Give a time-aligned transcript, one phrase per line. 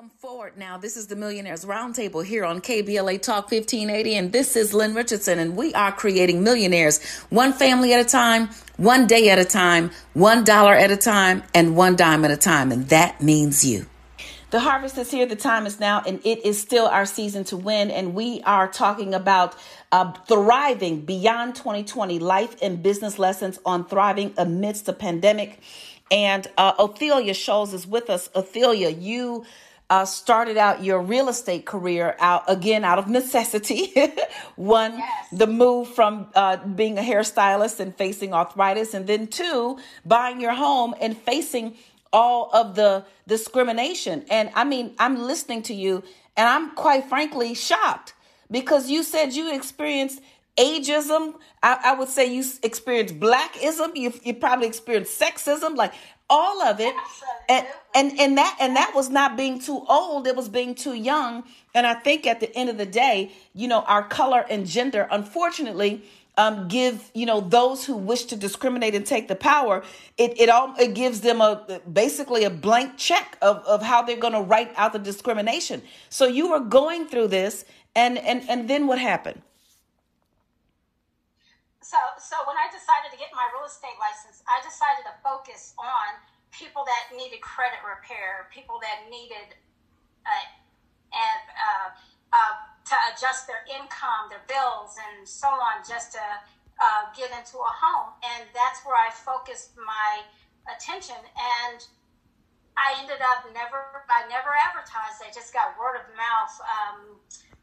[0.00, 0.78] Welcome forward now.
[0.78, 5.38] This is the Millionaires Roundtable here on KBLA Talk 1580, and this is Lynn Richardson,
[5.38, 9.90] and we are creating millionaires one family at a time, one day at a time,
[10.14, 13.84] one dollar at a time, and one dime at a time, and that means you.
[14.52, 17.58] The harvest is here, the time is now, and it is still our season to
[17.58, 17.90] win.
[17.90, 19.54] And we are talking about
[19.92, 25.60] uh, thriving beyond 2020 life and business lessons on thriving amidst the pandemic.
[26.10, 28.30] And uh, Othelia Scholes is with us.
[28.34, 29.44] Ophelia, you
[29.90, 33.92] uh, started out your real estate career out again out of necessity.
[34.56, 35.28] One, yes.
[35.32, 40.54] the move from uh, being a hairstylist and facing arthritis, and then two, buying your
[40.54, 41.74] home and facing
[42.12, 44.24] all of the discrimination.
[44.30, 46.04] And I mean, I'm listening to you,
[46.36, 48.14] and I'm quite frankly shocked
[48.48, 50.20] because you said you experienced
[50.56, 51.34] ageism.
[51.64, 53.96] I, I would say you experienced blackism.
[53.96, 55.94] You, you probably experienced sexism, like
[56.30, 56.94] all of it.
[57.48, 60.26] And, and and that and that was not being too old.
[60.26, 61.44] It was being too young.
[61.74, 65.08] And I think at the end of the day, you know, our color and gender,
[65.10, 66.02] unfortunately,
[66.38, 69.82] um, give you know those who wish to discriminate and take the power
[70.16, 74.16] it it all it gives them a basically a blank check of, of how they're
[74.16, 78.70] going to write out the discrimination so you were going through this and and and
[78.70, 79.42] then what happened
[81.90, 85.74] so so when I decided to get my real estate license, I decided to focus
[85.74, 86.22] on
[86.54, 89.58] people that needed credit repair, people that needed
[90.22, 90.46] uh,
[91.10, 91.88] uh,
[92.30, 92.54] uh,
[92.86, 96.22] to adjust their income, their bills, and so on, just to
[96.78, 98.14] uh, get into a home.
[98.22, 100.22] And that's where I focused my
[100.70, 101.18] attention.
[101.18, 101.78] And
[102.78, 105.22] I ended up never, I never advertised.
[105.22, 106.54] I just got word of mouth.
[106.62, 106.98] Um,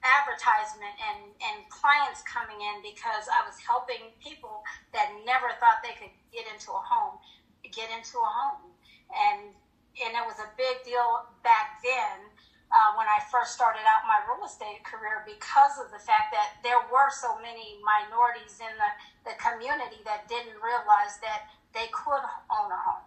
[0.08, 4.64] advertisement and, and clients coming in because I was helping people
[4.96, 7.20] that never thought they could get into a home,
[7.68, 8.72] get into a home.
[9.12, 9.52] And,
[10.00, 12.32] and it was a big deal back then
[12.72, 16.60] uh, when I first started out my real estate career because of the fact that
[16.64, 18.92] there were so many minorities in the,
[19.32, 23.07] the community that didn't realize that they could own a home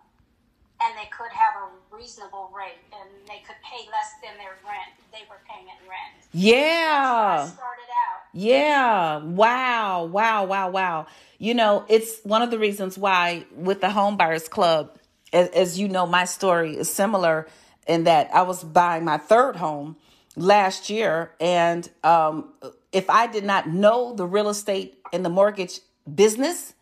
[0.83, 5.01] and they could have a reasonable rate and they could pay less than their rent
[5.13, 6.25] they were paying in rent.
[6.33, 7.47] Yeah.
[7.47, 8.23] started out.
[8.33, 9.19] Yeah.
[9.19, 10.05] Wow.
[10.05, 10.45] Wow.
[10.45, 10.71] Wow.
[10.71, 11.07] Wow.
[11.39, 14.97] You know, it's one of the reasons why with the Home Buyers Club,
[15.33, 17.49] as, as you know, my story is similar
[17.87, 19.97] in that I was buying my third home
[20.37, 21.33] last year.
[21.41, 22.53] And um,
[22.93, 25.81] if I did not know the real estate and the mortgage
[26.13, 26.75] business,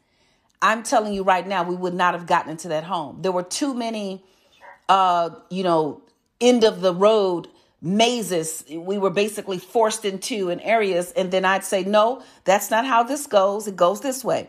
[0.60, 3.18] I'm telling you right now, we would not have gotten into that home.
[3.22, 4.24] There were too many,
[4.88, 6.02] uh, you know,
[6.40, 7.48] end of the road
[7.80, 11.12] mazes we were basically forced into in areas.
[11.12, 13.68] And then i'd say no that's not how this goes.
[13.68, 14.48] It goes this way.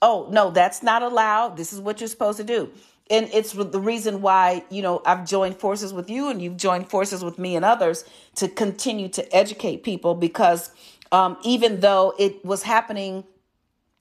[0.00, 1.56] Oh no that's not allowed.
[1.56, 2.70] This is what you're supposed to do.
[3.10, 6.88] And it's the reason why you know i've joined forces with you and you've joined
[6.88, 8.04] forces with me and others
[8.36, 10.70] to continue to educate people because
[11.10, 13.24] um, even though it was happening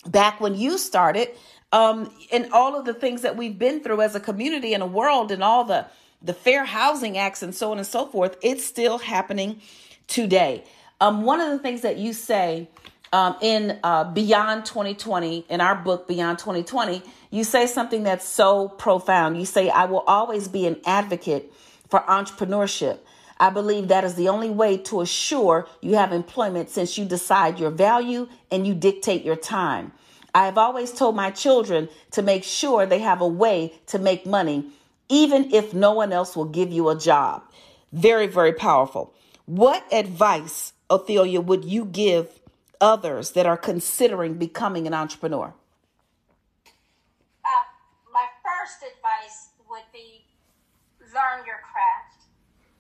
[0.06, 1.30] back when you started
[1.72, 4.88] um, and all of the things that we've been through as a community and a
[4.88, 5.86] world and all the
[6.22, 9.62] the fair housing acts and so on and so forth it's still happening
[10.08, 10.64] today.
[11.00, 12.70] Um, one of the things that you say
[13.14, 18.70] um, in uh, beyond 2020 in our book beyond 2020 you say something that's so
[18.70, 19.38] profound.
[19.38, 21.54] You say i will always be an advocate
[21.90, 23.00] for entrepreneurship
[23.40, 27.60] I believe that is the only way to assure you have employment since you decide
[27.60, 29.92] your value and you dictate your time.
[30.34, 34.26] I have always told my children to make sure they have a way to make
[34.26, 34.70] money,
[35.10, 37.44] even if no one else will give you a job.
[37.92, 39.14] Very, very powerful.
[39.46, 42.40] What advice, Othelia, would you give
[42.82, 45.54] others that are considering becoming an entrepreneur?
[47.46, 47.50] Uh,
[48.14, 50.26] my first advice would be
[51.00, 52.28] learn your craft.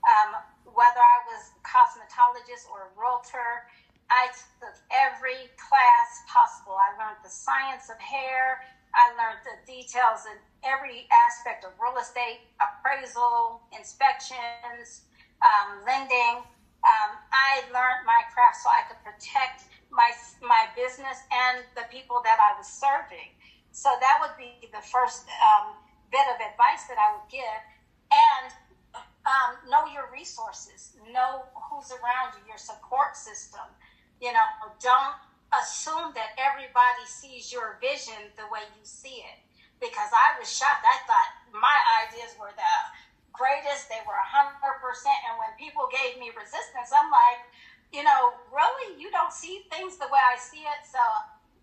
[0.03, 0.35] Um,
[0.77, 3.65] whether I was cosmetologist or a realtor,
[4.13, 4.29] I
[4.61, 6.77] took every class possible.
[6.77, 8.61] I learned the science of hair.
[8.93, 15.09] I learned the details in every aspect of real estate, appraisal, inspections,
[15.41, 16.45] um, lending.
[16.85, 20.13] Um, I learned my craft so I could protect my
[20.45, 23.33] my business and the people that I was serving.
[23.73, 25.73] So that would be the first um,
[26.13, 27.61] bit of advice that I would give.
[28.13, 28.53] And
[29.27, 33.67] um, know your resources, know who's around you, your support system.
[34.23, 34.47] You know,
[34.79, 35.19] don't
[35.51, 39.37] assume that everybody sees your vision the way you see it.
[39.83, 40.81] Because I was shocked.
[40.87, 42.73] I thought my ideas were the
[43.35, 43.91] greatest.
[43.91, 44.49] They were 100%.
[45.29, 47.45] And when people gave me resistance, I'm like,
[47.93, 48.97] you know, really?
[48.97, 50.81] You don't see things the way I see it?
[50.81, 50.99] So,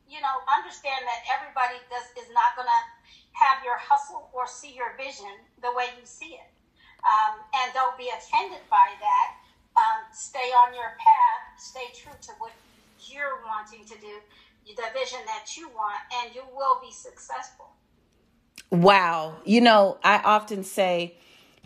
[0.06, 2.82] you know, understand that everybody does is not going to
[3.34, 6.53] have your hustle or see your vision the way you see it.
[7.04, 9.28] Um, and don't be offended by that.
[9.76, 12.52] Um, stay on your path, stay true to what
[13.08, 14.20] you're wanting to do,
[14.66, 17.70] the vision that you want, and you will be successful.
[18.70, 19.36] Wow.
[19.44, 21.14] You know, I often say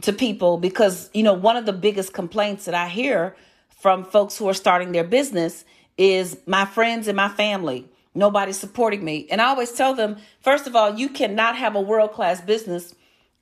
[0.03, 3.37] to people because, you know, one of the biggest complaints that I hear
[3.81, 5.65] from folks who are starting their business
[5.97, 7.87] is my friends and my family.
[8.15, 9.27] Nobody's supporting me.
[9.31, 12.95] And I always tell them, first of all, you cannot have a world class business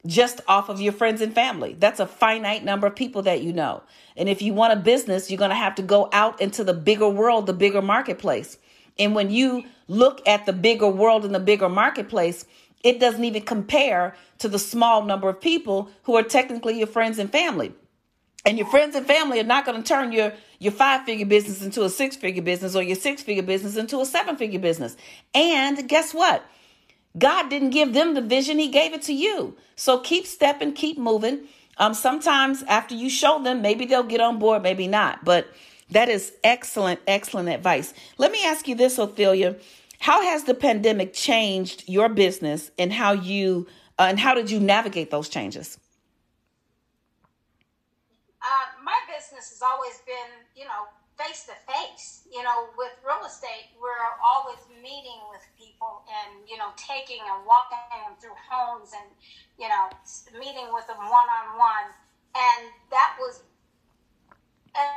[0.07, 1.77] just off of your friends and family.
[1.79, 3.83] That's a finite number of people that you know.
[4.17, 6.75] And if you want a business, you're going to have to go out into the
[6.75, 8.59] bigger world, the bigger marketplace.
[8.99, 12.47] And when you look at the bigger world and the bigger marketplace,
[12.83, 17.19] it doesn't even compare to the small number of people who are technically your friends
[17.19, 17.75] and family.
[18.45, 21.63] And your friends and family are not going to turn your your five figure business
[21.63, 24.97] into a six figure business or your six figure business into a seven figure business.
[25.35, 26.45] And guess what?
[27.19, 29.57] God didn't give them the vision, He gave it to you.
[29.75, 31.41] So keep stepping, keep moving.
[31.79, 35.25] Um, sometimes after you show them, maybe they'll get on board, maybe not.
[35.25, 35.49] But
[35.91, 37.95] that is excellent, excellent advice.
[38.19, 39.57] Let me ask you this, Ophelia.
[39.99, 43.67] How has the pandemic changed your business and how you
[43.99, 45.79] uh, and how did you navigate those changes?
[48.43, 50.87] Uh, my business has always been, you know,
[51.17, 52.29] face to face.
[52.29, 57.45] You know, with real estate, we're always meeting with people and, you know, taking and
[57.49, 59.09] walking them through homes and,
[59.57, 59.89] you know,
[60.37, 61.89] meeting with them one on one.
[62.37, 63.43] And that was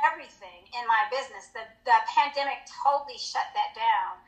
[0.04, 1.48] everything in my business.
[1.56, 4.20] The, the pandemic totally shut that down.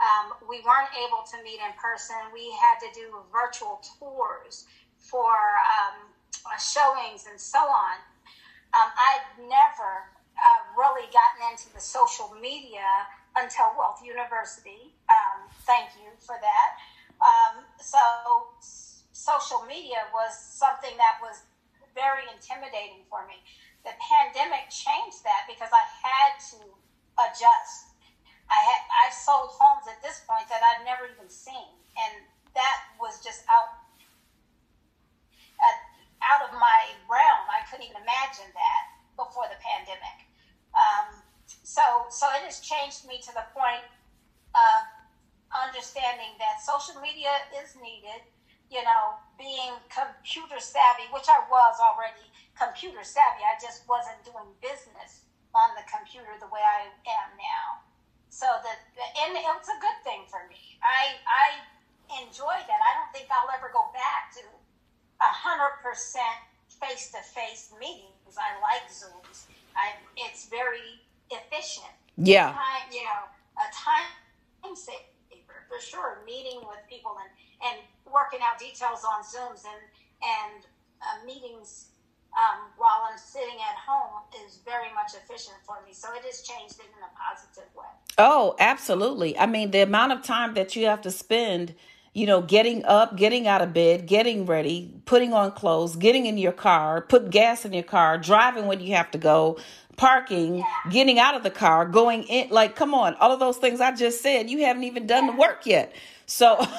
[0.00, 2.16] Um, we weren't able to meet in person.
[2.32, 4.64] We had to do virtual tours
[4.96, 5.34] for
[5.66, 6.14] um,
[6.56, 7.98] showings and so on.
[8.72, 13.06] Um, I'd never uh, really gotten into the social media
[13.36, 14.96] until Wealth University.
[15.08, 16.70] Um, thank you for that.
[17.20, 18.00] Um, so,
[19.12, 21.44] social media was something that was
[21.92, 23.36] very intimidating for me.
[23.84, 26.60] The pandemic changed that because I had to
[27.20, 27.90] adjust
[28.50, 32.26] I had I've sold homes at this point that I've never even seen, and
[32.58, 33.78] that was just out
[35.62, 35.78] uh,
[36.26, 37.46] out of my realm.
[37.46, 38.82] I couldn't even imagine that
[39.14, 40.19] before the pandemic.
[41.70, 43.86] So so it has changed me to the point
[44.58, 44.78] of
[45.54, 47.30] understanding that social media
[47.62, 48.26] is needed.
[48.74, 52.26] You know, being computer savvy, which I was already
[52.58, 53.46] computer savvy.
[53.46, 57.86] I just wasn't doing business on the computer the way I am now.
[58.34, 60.74] So that and it's a good thing for me.
[60.82, 61.46] I I
[62.18, 62.80] enjoy that.
[62.82, 64.44] I don't think I'll ever go back to
[65.22, 68.34] a hundred percent face to face meetings.
[68.34, 69.46] I like Zooms.
[69.78, 70.98] I it's very
[71.30, 71.92] efficient.
[72.16, 72.52] Yeah.
[72.52, 76.18] Time, you know, a time saver for sure.
[76.26, 77.30] Meeting with people and
[77.62, 79.82] and working out details on Zooms and
[80.22, 80.66] and
[81.00, 81.90] uh, meetings
[82.36, 85.92] um, while I'm sitting at home is very much efficient for me.
[85.92, 87.90] So it has changed it in a positive way.
[88.18, 89.36] Oh, absolutely.
[89.38, 91.74] I mean, the amount of time that you have to spend,
[92.14, 96.38] you know, getting up, getting out of bed, getting ready, putting on clothes, getting in
[96.38, 99.58] your car, put gas in your car, driving when you have to go,
[100.00, 100.64] parking, yeah.
[100.90, 102.48] getting out of the car, going in.
[102.50, 105.32] Like, come on, all of those things I just said, you haven't even done yeah.
[105.32, 105.94] the work yet.
[106.26, 106.66] So.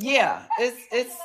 [0.00, 1.16] Yeah, it's it's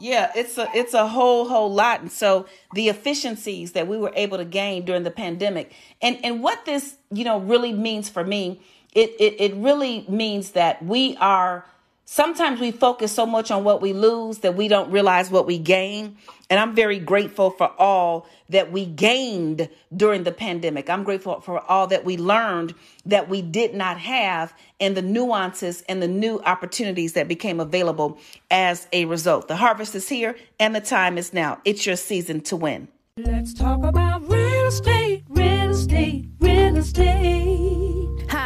[0.00, 2.00] yeah, it's a it's a whole whole lot.
[2.00, 6.42] And so the efficiencies that we were able to gain during the pandemic and and
[6.42, 8.60] what this, you know, really means for me,
[8.92, 11.64] it it, it really means that we are
[12.12, 15.56] sometimes we focus so much on what we lose that we don't realize what we
[15.56, 16.14] gain.
[16.50, 20.90] And I'm very grateful for all that we gained during the pandemic.
[20.90, 22.74] I'm grateful for all that we learned
[23.06, 28.18] that we did not have and the nuances and the new opportunities that became available
[28.50, 29.48] as a result.
[29.48, 31.62] The harvest is here and the time is now.
[31.64, 32.88] It's your season to win.
[33.16, 37.51] Let's talk about real estate, real estate, real estate.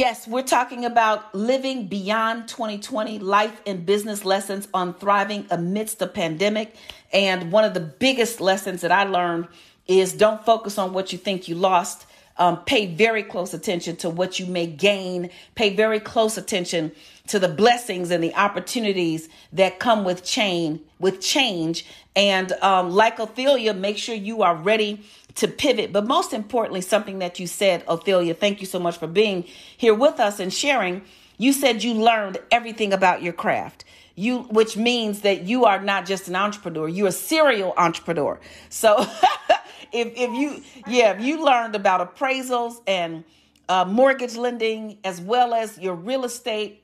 [0.00, 6.06] Yes, we're talking about living beyond 2020, life and business lessons on thriving amidst the
[6.06, 6.74] pandemic.
[7.12, 9.48] And one of the biggest lessons that I learned
[9.86, 12.06] is don't focus on what you think you lost.
[12.40, 15.28] um, pay very close attention to what you may gain.
[15.54, 16.90] Pay very close attention
[17.26, 20.80] to the blessings and the opportunities that come with change.
[20.98, 25.04] With change, and um, like Othelia, make sure you are ready
[25.36, 25.92] to pivot.
[25.92, 29.44] But most importantly, something that you said, Othelia, thank you so much for being
[29.76, 31.02] here with us and sharing.
[31.38, 33.84] You said you learned everything about your craft
[34.20, 38.98] you which means that you are not just an entrepreneur you're a serial entrepreneur so
[39.92, 43.24] if if you yeah if you learned about appraisals and
[43.68, 46.82] uh, mortgage lending as well as your real estate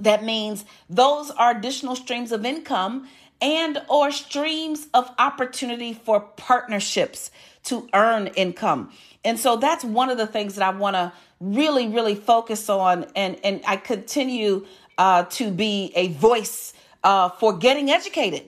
[0.00, 3.06] that means those are additional streams of income
[3.40, 7.30] and or streams of opportunity for partnerships
[7.64, 8.90] to earn income
[9.24, 13.06] and so that's one of the things that i want to really really focus on
[13.14, 14.64] and and i continue
[14.98, 18.44] uh, to be a voice uh, for getting educated.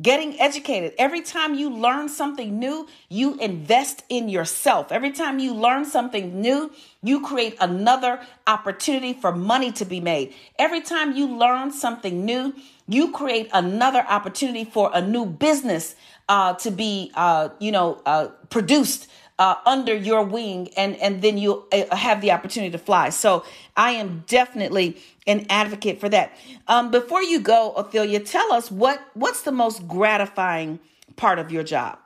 [0.00, 0.94] Getting educated.
[0.96, 4.92] Every time you learn something new, you invest in yourself.
[4.92, 6.70] Every time you learn something new,
[7.02, 10.34] you create another opportunity for money to be made.
[10.56, 12.54] Every time you learn something new,
[12.86, 15.96] you create another opportunity for a new business
[16.28, 19.08] uh, to be, uh, you know, uh, produced
[19.38, 23.10] uh, under your wing and and then you uh, have the opportunity to fly.
[23.10, 23.44] So
[23.76, 26.32] i am definitely an advocate for that.
[26.66, 30.80] Um, before you go Othelia, tell us what what's the most gratifying
[31.16, 31.98] part of your job?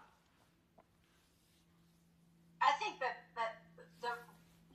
[2.61, 3.63] I think that, that
[4.03, 4.11] the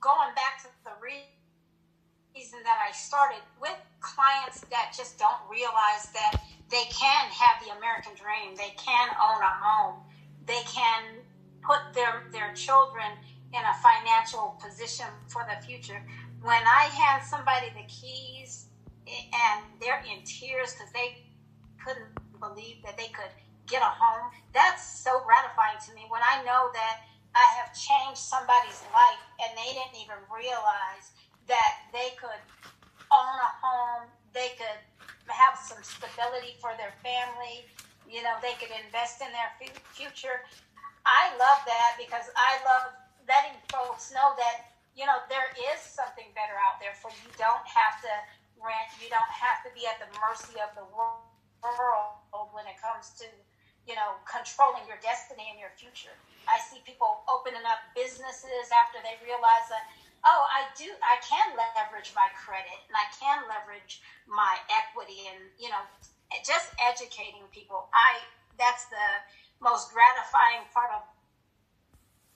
[0.00, 3.76] going back to the reason that i started with
[4.18, 9.38] clients that just don't realize that they can have the american dream they can own
[9.38, 10.02] a home
[10.48, 11.22] they can
[11.62, 13.12] put their, their children
[13.52, 16.00] in a financial position for the future.
[16.40, 18.68] When I hand somebody the keys
[19.06, 21.24] and they're in tears because they
[21.84, 23.32] couldn't believe that they could
[23.68, 27.04] get a home, that's so gratifying to me when I know that
[27.36, 31.12] I have changed somebody's life and they didn't even realize
[31.48, 32.40] that they could
[33.12, 34.80] own a home, they could
[35.28, 37.68] have some stability for their family,
[38.08, 39.52] you know, they could invest in their
[39.92, 40.44] future.
[41.04, 42.96] I love that because I love
[43.28, 47.28] letting folks know that you know there is something better out there for you.
[47.36, 48.12] Don't have to
[48.58, 48.88] rent.
[48.98, 51.28] You don't have to be at the mercy of the world
[52.56, 53.28] when it comes to
[53.84, 56.16] you know controlling your destiny and your future.
[56.48, 59.84] I see people opening up businesses after they realize that
[60.24, 65.40] oh I do I can leverage my credit and I can leverage my equity and
[65.58, 65.82] you know
[66.44, 67.88] just educating people.
[67.92, 68.20] I
[68.58, 69.08] that's the
[69.60, 71.02] most gratifying part of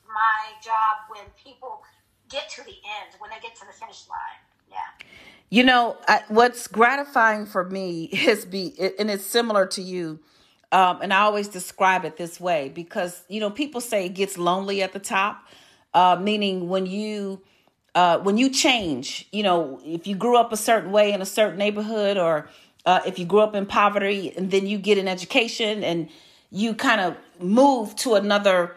[0.07, 1.83] my job when people
[2.31, 4.41] get to the end, when they get to the finish line.
[4.71, 5.07] Yeah.
[5.51, 10.21] You know, I, what's gratifying for me is be, and it's similar to you.
[10.71, 14.39] Um, and I always describe it this way because you know people say it gets
[14.39, 15.47] lonely at the top,
[15.93, 17.43] uh, meaning when you
[17.95, 21.27] uh, when you change, you know, if you grew up a certain way in a
[21.27, 22.49] certain neighborhood, or
[22.87, 26.09] uh, if you grew up in poverty, and then you get an education and
[26.51, 28.77] you kind of move to another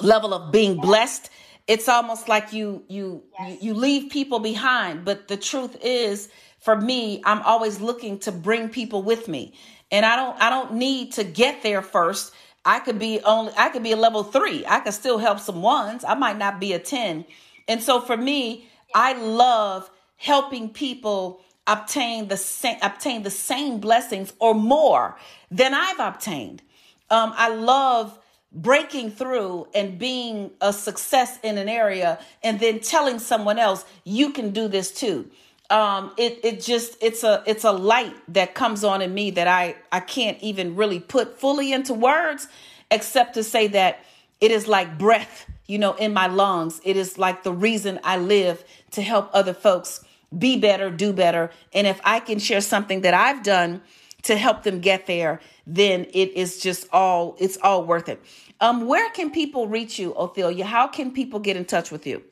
[0.00, 1.30] level of being blessed
[1.66, 3.62] it's almost like you you yes.
[3.62, 5.04] you, leave people behind.
[5.04, 6.28] But the truth is
[6.60, 9.54] for me i'm always looking to bring people with me.
[9.90, 12.32] And i don't i don't need to get there first.
[12.66, 14.64] I could be only i could be a level three.
[14.66, 16.04] I could still help some ones.
[16.04, 17.24] I might not be a 10
[17.68, 24.32] and so for me i love helping people obtain the same obtain the same blessings
[24.38, 25.16] or more
[25.50, 26.62] than i've obtained.
[27.10, 28.18] Um, I love
[28.52, 34.30] breaking through and being a success in an area and then telling someone else you
[34.30, 35.30] can do this too.
[35.70, 39.48] Um it it just it's a it's a light that comes on in me that
[39.48, 42.48] i i can't even really put fully into words
[42.90, 44.00] except to say that
[44.42, 48.16] it is like breath you know in my lungs it is like the reason i
[48.16, 50.04] live to help other folks
[50.36, 53.80] be better do better and if i can share something that i've done
[54.22, 58.22] to help them get there then it is just all it's all worth it.
[58.60, 60.64] Um, where can people reach you, Othelia?
[60.64, 62.22] How can people get in touch with you?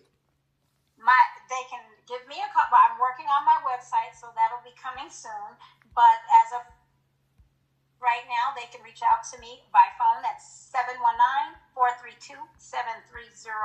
[1.03, 1.17] My
[1.49, 2.65] they can give me a call.
[2.69, 5.57] I'm working on my website, so that'll be coming soon.
[5.95, 6.62] But as of
[8.03, 10.21] right now, they can reach out to me by phone.
[10.27, 10.69] That's
[11.79, 13.63] 719-432-7304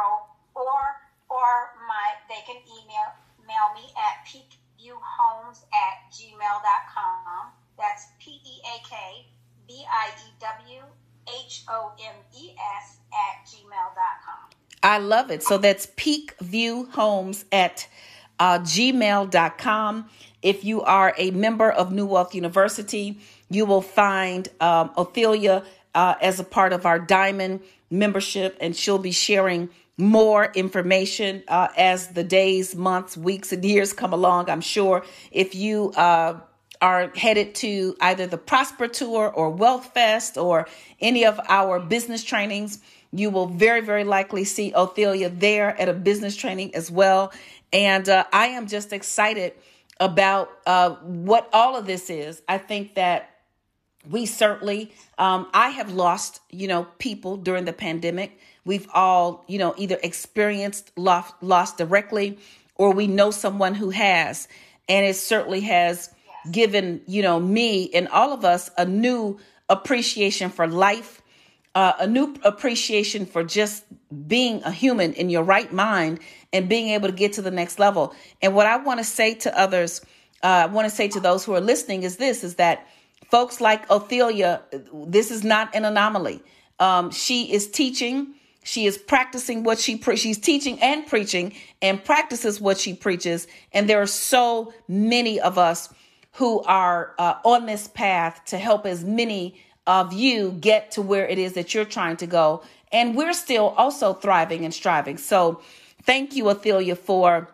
[1.29, 3.11] or my they can email
[3.43, 7.51] mail me at peakviewhomes at gmail.com.
[7.77, 9.25] That's P E A K
[9.67, 10.81] B I E W
[11.45, 14.49] H O M E S at gmail.com.
[14.83, 15.43] I love it.
[15.43, 17.87] So that's peakviewhomes at
[18.39, 20.09] uh, gmail.com.
[20.41, 26.15] If you are a member of New Wealth University, you will find um, Othelia uh,
[26.21, 32.09] as a part of our Diamond membership, and she'll be sharing more information uh, as
[32.09, 34.49] the days, months, weeks, and years come along.
[34.49, 36.39] I'm sure if you uh,
[36.81, 40.67] are headed to either the Prosper Tour or Wealth Fest or
[40.99, 42.79] any of our business trainings,
[43.11, 47.31] you will very, very likely see Ophelia there at a business training as well.
[47.73, 49.53] And uh, I am just excited
[49.99, 52.41] about uh, what all of this is.
[52.47, 53.31] I think that
[54.09, 58.39] we certainly, um, I have lost, you know, people during the pandemic.
[58.65, 62.37] We've all, you know, either experienced loss, loss directly
[62.75, 64.47] or we know someone who has.
[64.87, 66.13] And it certainly has
[66.51, 71.21] given, you know, me and all of us a new appreciation for life,
[71.75, 73.83] uh, a new appreciation for just
[74.27, 76.19] being a human in your right mind
[76.53, 78.15] and being able to get to the next level.
[78.41, 80.01] And what I want to say to others,
[80.43, 82.87] uh, I want to say to those who are listening is this is that
[83.29, 84.61] folks like Othelia,
[84.93, 86.41] this is not an anomaly.
[86.79, 88.35] Um, she is teaching.
[88.63, 93.47] She is practicing what she pre- she's teaching and preaching and practices what she preaches.
[93.71, 95.93] And there are so many of us
[96.33, 101.25] who are uh, on this path to help as many of you get to where
[101.27, 102.61] it is that you're trying to go.
[102.91, 105.17] And we're still also thriving and striving.
[105.17, 105.61] So
[106.03, 107.49] thank you, Othelia, for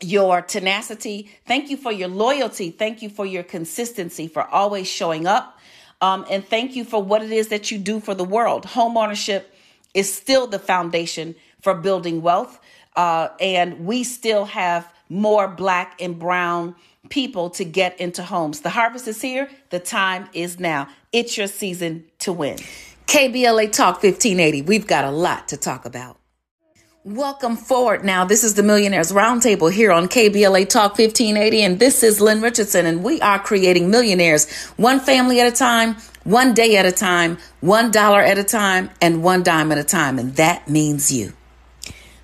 [0.00, 1.30] your tenacity.
[1.46, 2.70] Thank you for your loyalty.
[2.70, 5.58] Thank you for your consistency, for always showing up.
[6.00, 8.64] Um, and thank you for what it is that you do for the world.
[8.66, 9.54] Home ownership
[9.94, 12.60] is still the foundation for building wealth.
[12.94, 16.74] Uh, and we still have more black and brown
[17.08, 18.60] people to get into homes.
[18.60, 19.48] The harvest is here.
[19.70, 20.88] The time is now.
[21.12, 22.58] It's your season to win.
[23.06, 24.62] KBLA Talk 1580.
[24.62, 26.18] We've got a lot to talk about.
[27.08, 28.26] Welcome forward now.
[28.26, 32.84] This is the Millionaires Roundtable here on KBLA Talk 1580, and this is Lynn Richardson,
[32.84, 34.46] and we are creating millionaires
[34.76, 38.90] one family at a time, one day at a time, one dollar at a time,
[39.00, 41.32] and one dime at a time, and that means you.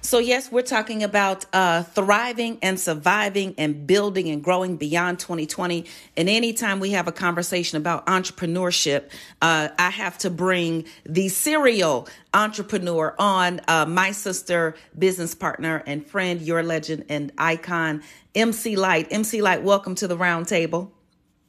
[0.04, 5.86] So, yes, we're talking about uh, thriving and surviving and building and growing beyond 2020.
[6.18, 9.08] And anytime we have a conversation about entrepreneurship,
[9.40, 16.06] uh, I have to bring the serial entrepreneur on, uh, my sister, business partner, and
[16.06, 18.02] friend, your legend and icon,
[18.34, 19.10] MC Lyte.
[19.10, 20.90] MC Lyte, welcome to the roundtable.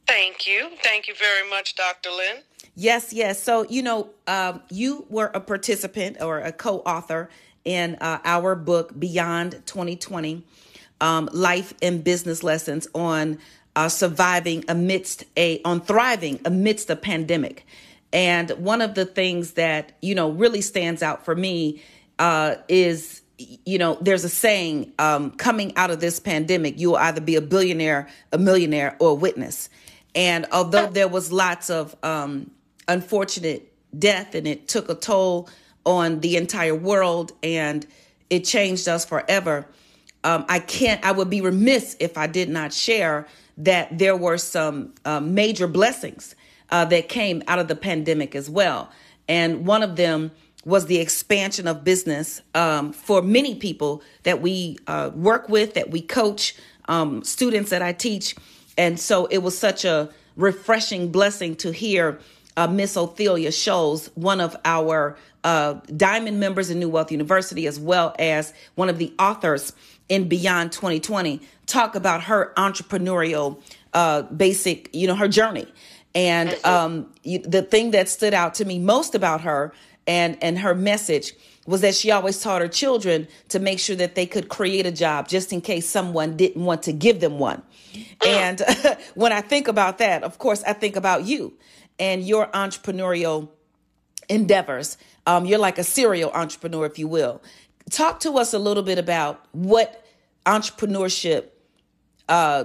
[0.06, 0.70] Thank you.
[0.82, 2.08] Thank you very much, Dr.
[2.08, 2.42] Lynn.
[2.74, 3.42] Yes, yes.
[3.42, 7.28] So, you know, um, you were a participant or a co author
[7.66, 10.42] in uh, our book, Beyond 2020
[11.00, 13.38] um, Life and Business Lessons on
[13.74, 17.66] uh, Surviving Amidst a, on Thriving Amidst a Pandemic.
[18.12, 21.82] And one of the things that, you know, really stands out for me
[22.18, 26.96] uh, is, you know, there's a saying um, coming out of this pandemic, you will
[26.96, 29.68] either be a billionaire, a millionaire, or a witness.
[30.14, 32.50] And although there was lots of um,
[32.88, 35.50] unfortunate death and it took a toll
[35.86, 37.86] on the entire world and
[38.28, 39.66] it changed us forever.
[40.24, 43.26] Um, I can't, I would be remiss if I did not share
[43.58, 46.34] that there were some uh, major blessings
[46.70, 48.90] uh, that came out of the pandemic as well.
[49.28, 50.32] And one of them
[50.64, 55.90] was the expansion of business um, for many people that we uh, work with, that
[55.90, 56.56] we coach,
[56.88, 58.34] um, students that I teach.
[58.76, 62.18] And so it was such a refreshing blessing to hear
[62.56, 65.16] uh, Miss Ophelia Scholes, one of our
[65.46, 69.72] uh, Diamond members in New Wealth University, as well as one of the authors
[70.08, 73.62] in Beyond 2020, talk about her entrepreneurial
[73.94, 75.72] uh, basic, you know, her journey.
[76.16, 79.72] And um, you, the thing that stood out to me most about her
[80.08, 84.16] and and her message was that she always taught her children to make sure that
[84.16, 87.62] they could create a job just in case someone didn't want to give them one.
[87.92, 88.26] Mm.
[88.26, 91.56] And when I think about that, of course, I think about you
[92.00, 93.48] and your entrepreneurial
[94.28, 94.96] endeavors.
[95.26, 97.42] Um, you're like a serial entrepreneur, if you will.
[97.90, 100.04] Talk to us a little bit about what
[100.44, 101.46] entrepreneurship
[102.28, 102.64] uh,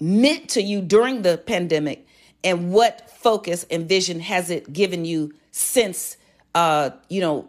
[0.00, 2.06] meant to you during the pandemic
[2.44, 6.16] and what focus and vision has it given you since
[6.54, 7.48] uh, you know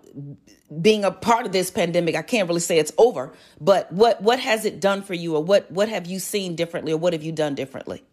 [0.81, 4.39] being a part of this pandemic i can't really say it's over but what what
[4.39, 7.21] has it done for you or what what have you seen differently or what have
[7.21, 8.03] you done differently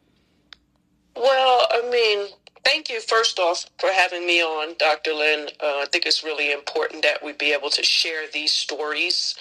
[1.17, 2.29] well i mean
[2.65, 5.15] Thank you, first off, for having me on, Dr.
[5.15, 5.49] Lynn.
[5.63, 9.37] Uh, I think it's really important that we be able to share these stories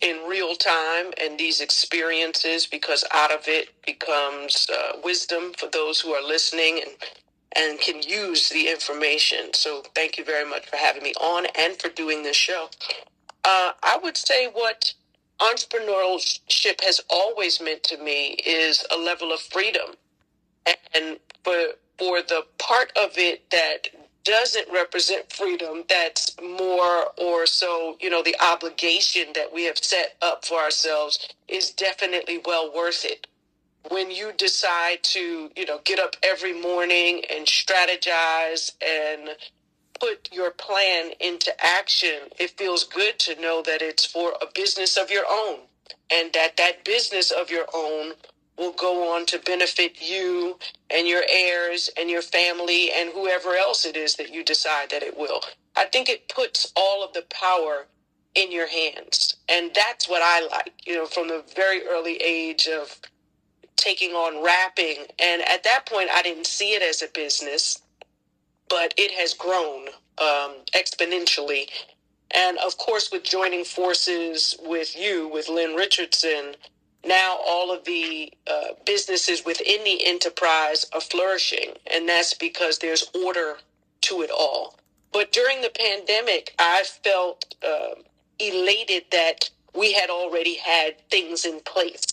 [0.00, 6.00] in real time and these experiences because out of it becomes uh, wisdom for those
[6.00, 6.96] who are listening and
[7.56, 9.52] and can use the information.
[9.54, 12.68] So thank you very much for having me on and for doing this show.
[13.44, 14.94] Uh, I would say what
[15.40, 19.92] entrepreneurship has always meant to me is a level of freedom.
[20.94, 21.54] And for
[21.98, 23.88] for the part of it that
[24.24, 30.16] doesn't represent freedom, that's more or so, you know, the obligation that we have set
[30.22, 33.26] up for ourselves is definitely well worth it.
[33.90, 39.30] When you decide to, you know, get up every morning and strategize and
[40.00, 44.96] put your plan into action, it feels good to know that it's for a business
[44.96, 45.60] of your own
[46.12, 48.12] and that that business of your own
[48.58, 50.58] will go on to benefit you
[50.90, 55.02] and your heirs and your family and whoever else it is that you decide that
[55.02, 55.40] it will.
[55.76, 57.86] I think it puts all of the power
[58.34, 59.36] in your hands.
[59.48, 63.00] And that's what I like, you know, from the very early age of
[63.76, 65.06] taking on rapping.
[65.22, 67.82] And at that point, I didn't see it as a business,
[68.68, 69.88] but it has grown
[70.18, 71.68] um, exponentially.
[72.32, 76.56] And of course, with joining forces with you, with Lynn Richardson,
[77.06, 83.10] now all of the uh, businesses within the enterprise are flourishing, and that's because there's
[83.24, 83.56] order
[84.02, 84.78] to it all.
[85.12, 88.00] But during the pandemic, I felt uh,
[88.38, 92.04] elated that we had already had things in place.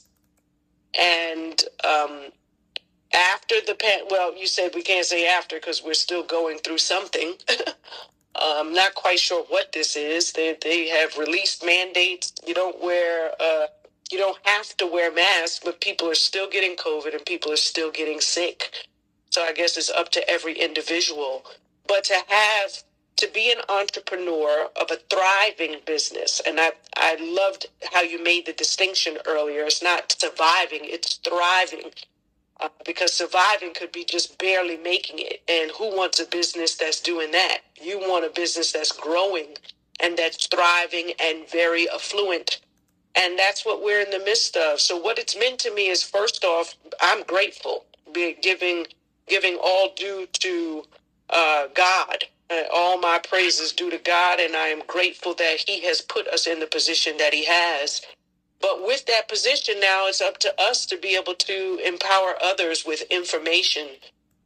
[0.99, 2.29] And um,
[3.13, 6.79] after the pan, well, you said we can't say after because we're still going through
[6.79, 7.35] something.
[8.35, 10.33] I'm not quite sure what this is.
[10.33, 12.33] They they have released mandates.
[12.45, 13.67] You don't wear uh,
[14.11, 17.57] you don't have to wear masks, but people are still getting COVID and people are
[17.57, 18.71] still getting sick.
[19.31, 21.43] So I guess it's up to every individual.
[21.87, 22.83] But to have
[23.17, 28.45] to be an entrepreneur of a thriving business, and I I loved how you made
[28.47, 29.65] the distinction earlier.
[29.65, 31.91] It's not surviving; it's thriving.
[32.61, 35.41] Uh, because surviving could be just barely making it.
[35.49, 37.59] And who wants a business that's doing that?
[37.81, 39.55] You want a business that's growing
[40.01, 42.61] and that's thriving and very affluent
[43.15, 44.81] and that's what we're in the midst of.
[44.81, 47.85] So what it's meant to me is first off, I'm grateful,
[48.41, 48.87] giving
[49.27, 50.83] giving all due to
[51.31, 52.25] uh, God.
[52.51, 56.27] Uh, all my praises due to God, and I am grateful that He has put
[56.27, 58.01] us in the position that He has.
[58.61, 62.85] But with that position now, it's up to us to be able to empower others
[62.85, 63.87] with information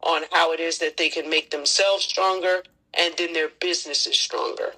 [0.04, 4.74] on how it is that they can make themselves stronger and then their businesses stronger.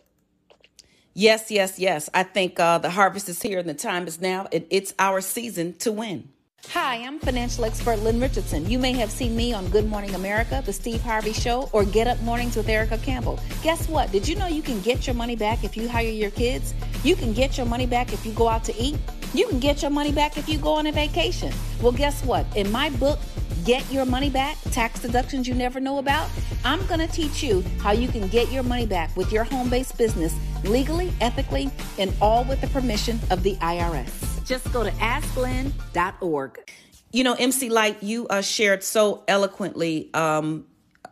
[1.20, 2.10] Yes, yes, yes.
[2.14, 4.48] I think uh, the harvest is here and the time is now.
[4.54, 6.30] It, it's our season to win.
[6.70, 8.70] Hi, I'm financial expert Lynn Richardson.
[8.70, 12.08] You may have seen me on Good Morning America, The Steve Harvey Show, or Get
[12.08, 13.38] Up Mornings with Erica Campbell.
[13.64, 14.14] Guess what?
[14.14, 16.74] Did you know you can get your money back if you hire your kids?
[17.04, 18.98] You can get your money back if you go out to eat.
[19.34, 21.52] You can get your money back if you go on a vacation.
[21.82, 22.46] Well, guess what?
[22.56, 23.20] In my book,
[23.70, 26.28] Get Your Money Back Tax Deductions You Never Know About,
[26.66, 29.70] I'm going to teach you how you can get your money back with your home
[29.70, 34.44] based business legally, ethically, and all with the permission of the IRS.
[34.44, 36.72] Just go to asklynn.org.
[37.12, 40.66] You know, MC Lyte, you uh, shared so eloquently um,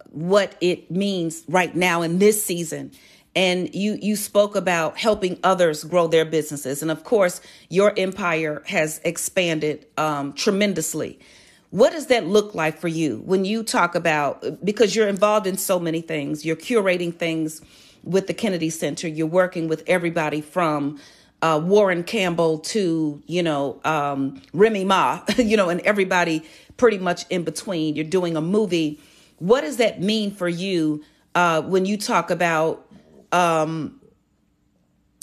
[0.09, 2.89] what it means right now in this season
[3.35, 7.39] and you you spoke about helping others grow their businesses and of course
[7.69, 11.19] your empire has expanded um, tremendously
[11.69, 15.57] what does that look like for you when you talk about because you're involved in
[15.57, 17.61] so many things you're curating things
[18.07, 19.07] with the Kennedy Center.
[19.07, 20.99] You're working with everybody from
[21.41, 26.43] uh, Warren Campbell to, you know, um, Remy Ma, you know, and everybody
[26.77, 27.95] pretty much in between.
[27.95, 28.99] You're doing a movie.
[29.37, 31.03] What does that mean for you
[31.35, 32.87] uh, when you talk about
[33.31, 33.99] um,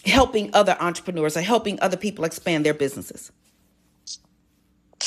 [0.05, 3.33] helping other entrepreneurs or helping other people expand their businesses?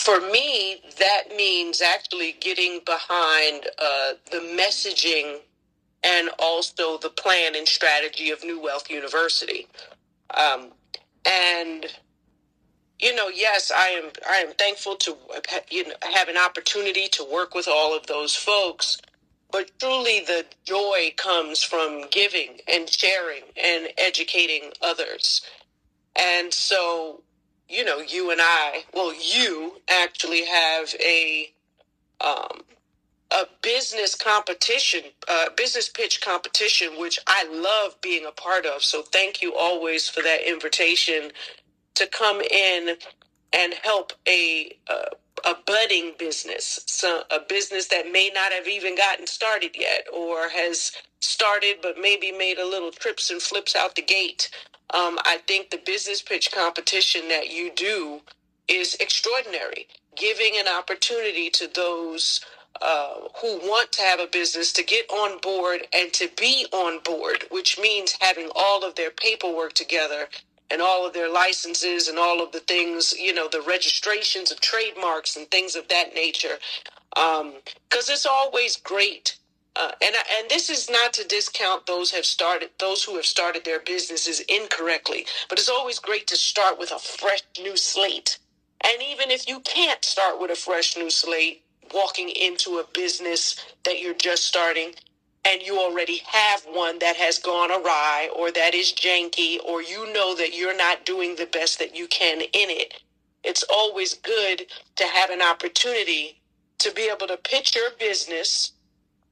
[0.07, 5.39] For me, that means actually getting behind uh, the messaging
[6.01, 9.67] and also the plan and strategy of New Wealth University.
[10.33, 10.71] Um,
[11.25, 11.87] and
[12.99, 14.11] you know, yes, I am.
[14.29, 15.17] I am thankful to
[15.69, 18.97] you know have an opportunity to work with all of those folks.
[19.51, 25.41] But truly, the joy comes from giving and sharing and educating others.
[26.17, 27.23] And so,
[27.69, 31.51] you know, you and I, well, you actually have a
[32.21, 32.61] um,
[33.31, 38.83] a business competition, uh, business pitch competition, which I love being a part of.
[38.83, 41.31] So thank you always for that invitation
[41.95, 42.95] to come in
[43.53, 45.09] and help a uh,
[45.45, 50.49] a budding business, so a business that may not have even gotten started yet, or
[50.49, 54.49] has started but maybe made a little trips and flips out the gate.
[54.93, 58.21] Um, I think the business pitch competition that you do
[58.67, 62.41] is extraordinary, giving an opportunity to those
[62.81, 66.99] uh, who want to have a business to get on board and to be on
[67.03, 70.27] board, which means having all of their paperwork together
[70.71, 74.61] and all of their licenses and all of the things, you know, the registrations of
[74.61, 76.59] trademarks and things of that nature.
[77.15, 77.53] Because um,
[78.13, 79.37] it's always great
[79.77, 83.65] uh, and and this is not to discount those have started those who have started
[83.65, 88.39] their businesses incorrectly, but it's always great to start with a fresh new slate.
[88.85, 91.63] And even if you can't start with a fresh new slate,
[91.93, 94.93] walking into a business that you're just starting,
[95.45, 100.11] and you already have one that has gone awry or that is janky, or you
[100.13, 102.95] know that you're not doing the best that you can in it,
[103.43, 106.41] it's always good to have an opportunity
[106.79, 108.73] to be able to pitch your business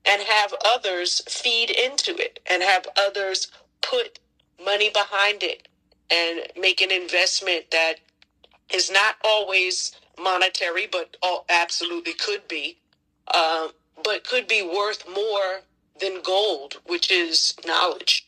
[0.07, 4.19] and have others feed into it and have others put
[4.63, 5.67] money behind it
[6.09, 7.95] and make an investment that
[8.73, 11.17] is not always monetary, but
[11.49, 12.77] absolutely could be,
[13.33, 13.67] uh,
[14.03, 15.61] but could be worth more
[15.99, 18.27] than gold, which is knowledge.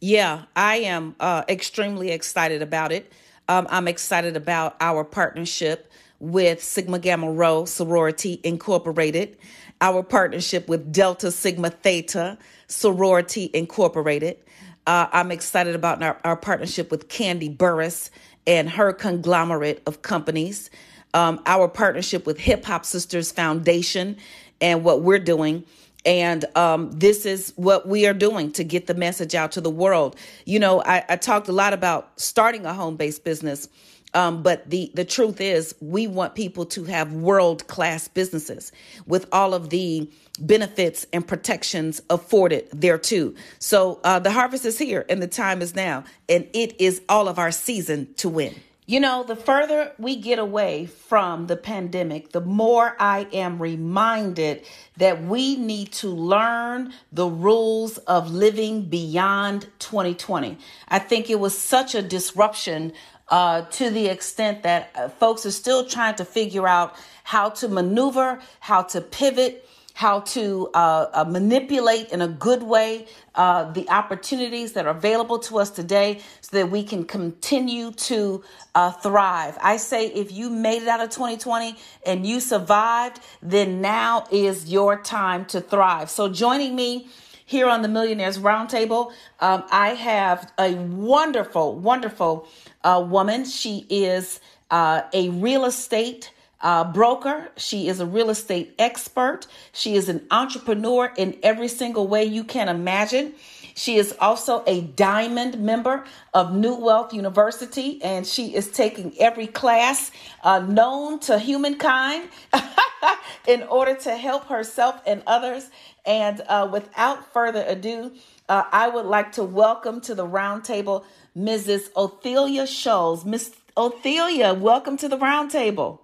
[0.00, 3.12] Yeah, I am uh, extremely excited about it.
[3.48, 9.36] Um, I'm excited about our partnership with Sigma Gamma Rho Sorority Incorporated
[9.82, 14.38] our partnership with Delta Sigma Theta Sorority Incorporated.
[14.86, 18.08] Uh, I'm excited about our, our, partnership with Kandi Burruss
[18.46, 20.70] and her conglomerate of companies.
[21.14, 24.16] Um, our partnership with Hip Hop Sisters Foundation
[24.60, 25.64] and what we're doing.
[26.04, 29.70] And um, this is what we are doing to get the message out to the
[29.70, 30.16] world.
[30.46, 33.68] You know, I, I talked a lot about starting a home based business
[34.14, 38.72] um, but the the truth is, we want people to have world class businesses
[39.06, 43.34] with all of the benefits and protections afforded there too.
[43.58, 47.28] So uh, the harvest is here, and the time is now, and it is all
[47.28, 48.54] of our season to win.
[48.84, 54.64] You know, the further we get away from the pandemic, the more I am reminded
[54.96, 60.58] that we need to learn the rules of living beyond 2020.
[60.88, 62.92] I think it was such a disruption
[63.28, 67.68] uh, to the extent that uh, folks are still trying to figure out how to
[67.68, 73.88] maneuver, how to pivot, how to uh, uh, manipulate in a good way uh, the
[73.90, 78.42] opportunities that are available to us today so that we can continue to
[78.74, 79.56] uh, thrive.
[79.60, 84.70] I say if you made it out of 2020 and you survived, then now is
[84.70, 86.10] your time to thrive.
[86.10, 87.08] So joining me
[87.44, 92.48] here on the Millionaires Roundtable, um, I have a wonderful, wonderful
[92.84, 93.44] uh, woman.
[93.44, 94.40] She is
[94.70, 97.50] uh, a real estate uh, broker.
[97.56, 99.46] She is a real estate expert.
[99.72, 103.34] She is an entrepreneur in every single way you can imagine.
[103.74, 109.46] She is also a diamond member of New Wealth University, and she is taking every
[109.46, 110.10] class
[110.42, 112.28] uh, known to humankind
[113.48, 115.70] in order to help herself and others.
[116.04, 118.12] And uh, without further ado,
[118.48, 121.04] uh, I would like to welcome to the roundtable
[121.36, 121.90] Mrs.
[121.92, 123.24] Othelia Scholes.
[123.24, 126.00] Miss Othelia, welcome to the roundtable.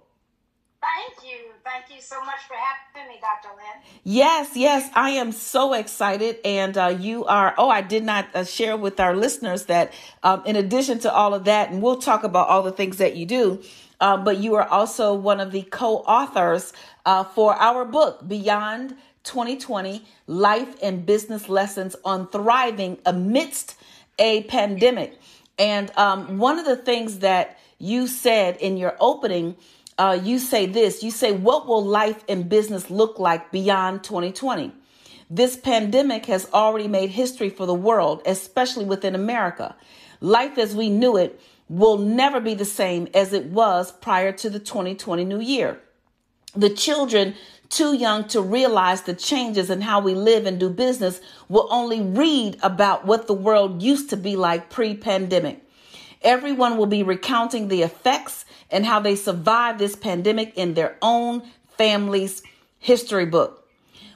[0.81, 1.51] Thank you.
[1.63, 3.53] Thank you so much for having me, Dr.
[3.55, 3.83] Lynn.
[4.03, 6.37] Yes, yes, I am so excited.
[6.43, 10.41] And uh, you are, oh, I did not uh, share with our listeners that um,
[10.45, 13.25] in addition to all of that, and we'll talk about all the things that you
[13.25, 13.61] do,
[13.99, 16.73] uh, but you are also one of the co authors
[17.05, 23.75] uh, for our book, Beyond 2020 Life and Business Lessons on Thriving Amidst
[24.17, 25.18] a Pandemic.
[25.59, 29.57] And um, one of the things that you said in your opening,
[29.97, 34.71] uh, you say this you say, What will life and business look like beyond 2020?
[35.29, 39.75] This pandemic has already made history for the world, especially within America.
[40.21, 44.49] Life as we knew it will never be the same as it was prior to
[44.49, 45.79] the 2020 new year.
[46.55, 47.35] The children
[47.69, 52.01] too young to realize the changes in how we live and do business will only
[52.01, 55.61] read about what the world used to be like pre pandemic.
[56.21, 61.43] Everyone will be recounting the effects and how they survived this pandemic in their own
[61.77, 62.43] family's
[62.79, 63.67] history book.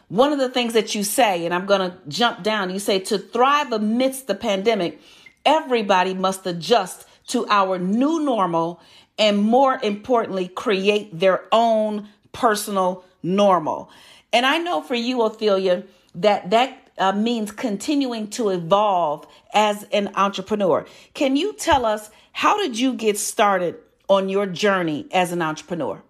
[0.09, 2.99] One of the things that you say, and I'm going to jump down, you say
[2.99, 4.99] to thrive amidst the pandemic,
[5.45, 8.81] everybody must adjust to our new normal
[9.17, 13.89] and more importantly, create their own personal normal.
[14.31, 15.83] And I know for you, Ophelia,
[16.15, 20.85] that that uh, means continuing to evolve as an entrepreneur.
[21.13, 23.75] Can you tell us how did you get started
[24.07, 26.03] on your journey as an entrepreneur?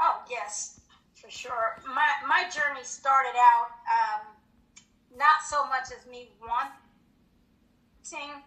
[0.00, 0.80] Oh, yes,
[1.14, 1.80] for sure.
[1.86, 4.20] My, my journey started out um,
[5.16, 6.70] not so much as me wanting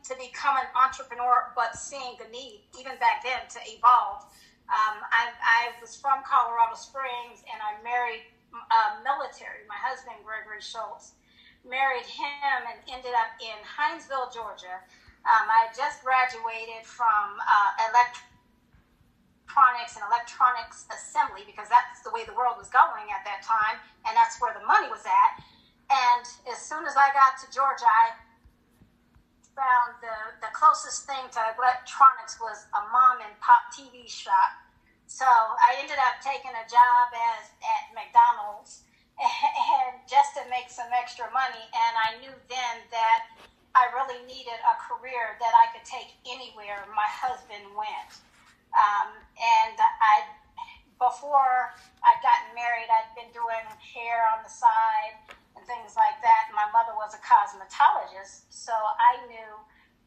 [0.03, 4.25] to become an entrepreneur, but seeing the need, even back then, to evolve.
[4.67, 9.63] Um, I, I, was from Colorado Springs and I married uh, military.
[9.71, 11.15] My husband, Gregory Schultz,
[11.63, 14.83] married him and ended up in Hinesville, Georgia.
[15.23, 22.35] Um, I just graduated from uh, electronics and electronics assembly because that's the way the
[22.35, 25.31] world was going at that time, and that's where the money was at.
[25.87, 28.19] And as soon as I got to Georgia, I
[29.57, 34.53] found the, the closest thing to electronics was a mom and pop TV shop.
[35.09, 38.85] So I ended up taking a job as at McDonald's
[39.17, 41.65] and just to make some extra money.
[41.73, 43.33] And I knew then that
[43.73, 48.21] I really needed a career that I could take anywhere my husband went.
[48.77, 49.09] Um,
[49.41, 50.29] and I,
[51.01, 51.73] before
[52.05, 55.17] I'd gotten married, I'd been doing hair on the side
[55.67, 56.49] things like that.
[56.55, 59.51] My mother was a cosmetologist, so I knew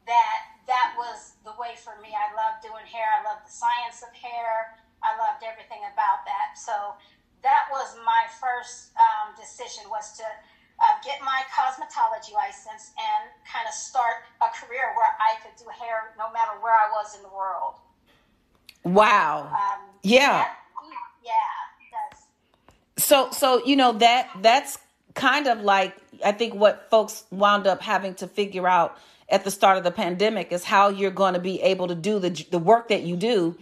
[0.09, 2.17] that that was the way for me.
[2.17, 3.07] I loved doing hair.
[3.07, 4.75] I loved the science of hair.
[5.05, 6.57] I loved everything about that.
[6.57, 6.97] So
[7.45, 13.69] that was my first um, decision was to uh, get my cosmetology license and kind
[13.69, 17.23] of start a career where I could do hair no matter where I was in
[17.23, 17.77] the world.
[18.85, 19.53] Wow.
[19.53, 20.49] Um, yeah.
[20.49, 20.57] That,
[21.25, 21.61] yeah.
[22.97, 24.79] So, so you know that that's
[25.21, 28.97] kind of like I think what folks wound up having to figure out
[29.29, 32.19] at the start of the pandemic is how you're going to be able to do
[32.19, 33.57] the the work that you do,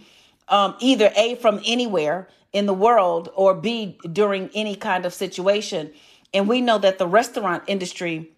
[0.47, 5.91] um, either a from anywhere in the world or b during any kind of situation.
[6.33, 8.31] And we know that the restaurant industry.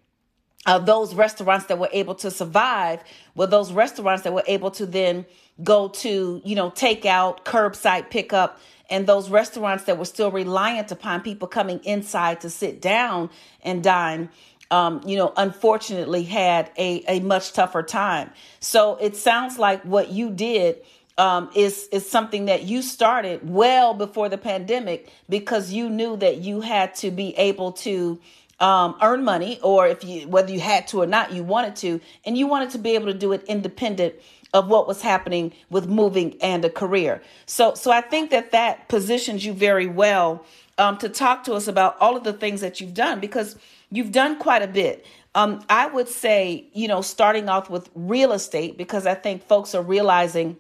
[0.64, 3.00] Uh, those restaurants that were able to survive
[3.34, 5.26] were those restaurants that were able to then
[5.64, 8.60] go to, you know, take out, curbside pickup,
[8.92, 13.30] and those restaurants that were still reliant upon people coming inside to sit down
[13.64, 14.30] and dine
[14.72, 18.32] um, you know, unfortunately had a, a much tougher time.
[18.62, 20.78] So it sounds like what you did
[21.18, 26.38] um, is is something that you started well before the pandemic because you knew that
[26.38, 28.18] you had to be able to
[28.62, 32.00] um, earn money, or if you whether you had to or not, you wanted to,
[32.26, 34.16] and you wanted to be able to do it independent
[34.54, 37.22] of what was happening with moving and a career.
[37.46, 40.46] So, so I think that that positions you very well
[40.78, 43.56] um, to talk to us about all of the things that you've done because
[43.92, 45.06] you've done quite a bit.
[45.36, 49.74] Um, I would say, you know, starting off with real estate because I think folks
[49.74, 50.58] are realizing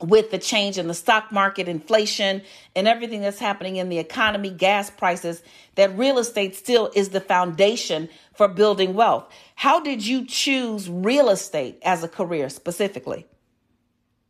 [0.00, 2.42] with the change in the stock market, inflation,
[2.74, 5.42] and everything that's happening in the economy, gas prices,
[5.74, 9.30] that real estate still is the foundation for building wealth.
[9.60, 13.28] How did you choose real estate as a career specifically?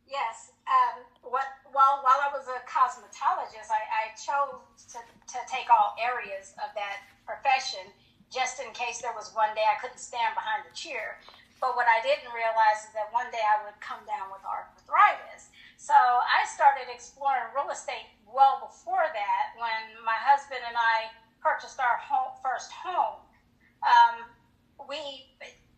[0.03, 0.51] Yes.
[0.67, 4.59] Um, what, while, while I was a cosmetologist, I, I chose
[4.91, 7.95] to, to take all areas of that profession
[8.27, 11.23] just in case there was one day I couldn't stand behind the chair.
[11.63, 15.47] But what I didn't realize is that one day I would come down with arthritis.
[15.79, 21.07] So I started exploring real estate well before that when my husband and I
[21.39, 23.23] purchased our home, first home
[23.79, 24.27] um,
[24.87, 25.29] we,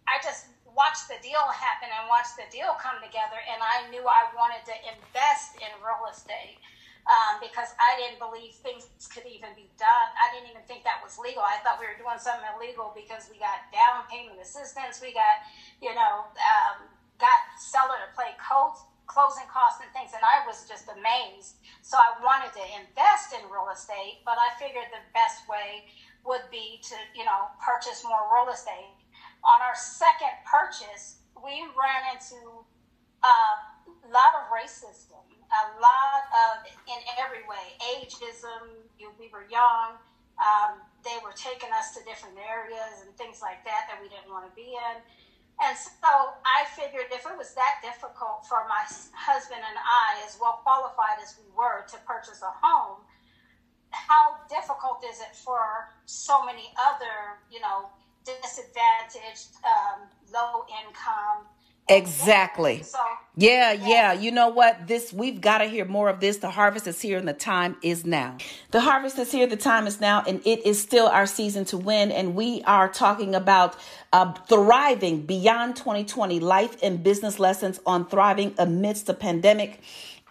[0.07, 4.01] I just watched the deal happen and watched the deal come together, and I knew
[4.03, 6.59] I wanted to invest in real estate.
[7.03, 10.07] Um, because I didn't believe things could even be done.
[10.15, 11.43] I didn't even think that was legal.
[11.43, 15.43] I thought we were doing something illegal because we got down payment assistance, we got,
[15.83, 16.87] you know, um,
[17.19, 21.59] got seller to play codes, closing costs and things, and I was just amazed.
[21.83, 25.83] So I wanted to invest in real estate, but I figured the best way
[26.25, 28.95] would be to, you know, purchase more real estate.
[29.43, 32.39] On our second purchase, we ran into
[33.23, 33.35] a
[34.07, 35.19] lot of racism,
[35.51, 38.71] a lot of, in every way, ageism.
[39.19, 39.99] We were young.
[40.39, 44.31] Um, they were taking us to different areas and things like that that we didn't
[44.31, 44.95] want to be in.
[45.61, 48.81] And so I figured if it was that difficult for my
[49.13, 53.05] husband and I, as well qualified as we were, to purchase a home,
[53.93, 57.89] how difficult is it for so many other, you know,
[58.25, 61.45] disadvantaged, um, low income.
[61.89, 62.81] Exactly.
[62.81, 62.97] So,
[63.35, 64.13] yeah, yeah, yeah.
[64.13, 64.87] You know what?
[64.87, 66.37] This we've got to hear more of this.
[66.37, 68.37] The harvest is here and the time is now.
[68.71, 71.77] The harvest is here, the time is now, and it is still our season to
[71.77, 72.11] win.
[72.11, 73.75] And we are talking about
[74.13, 79.81] uh, thriving beyond 2020, life and business lessons on thriving amidst the pandemic.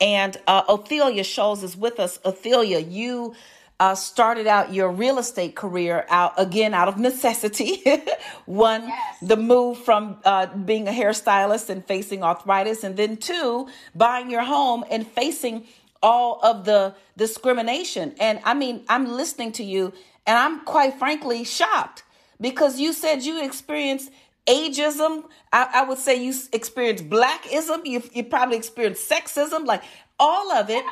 [0.00, 2.18] And uh, Ophelia Scholes is with us.
[2.24, 3.34] Ophelia, you
[3.82, 7.82] uh, started out your real estate career out again out of necessity.
[8.46, 9.18] One, yes.
[9.20, 14.44] the move from uh, being a hairstylist and facing arthritis, and then two, buying your
[14.44, 15.66] home and facing
[16.00, 18.14] all of the discrimination.
[18.20, 19.92] And I mean, I'm listening to you,
[20.28, 22.04] and I'm quite frankly shocked
[22.40, 24.12] because you said you experienced
[24.46, 25.24] ageism.
[25.52, 27.84] I, I, would say you experienced blackism.
[27.84, 29.66] You, you probably experienced sexism.
[29.66, 29.82] Like
[30.22, 30.84] all of it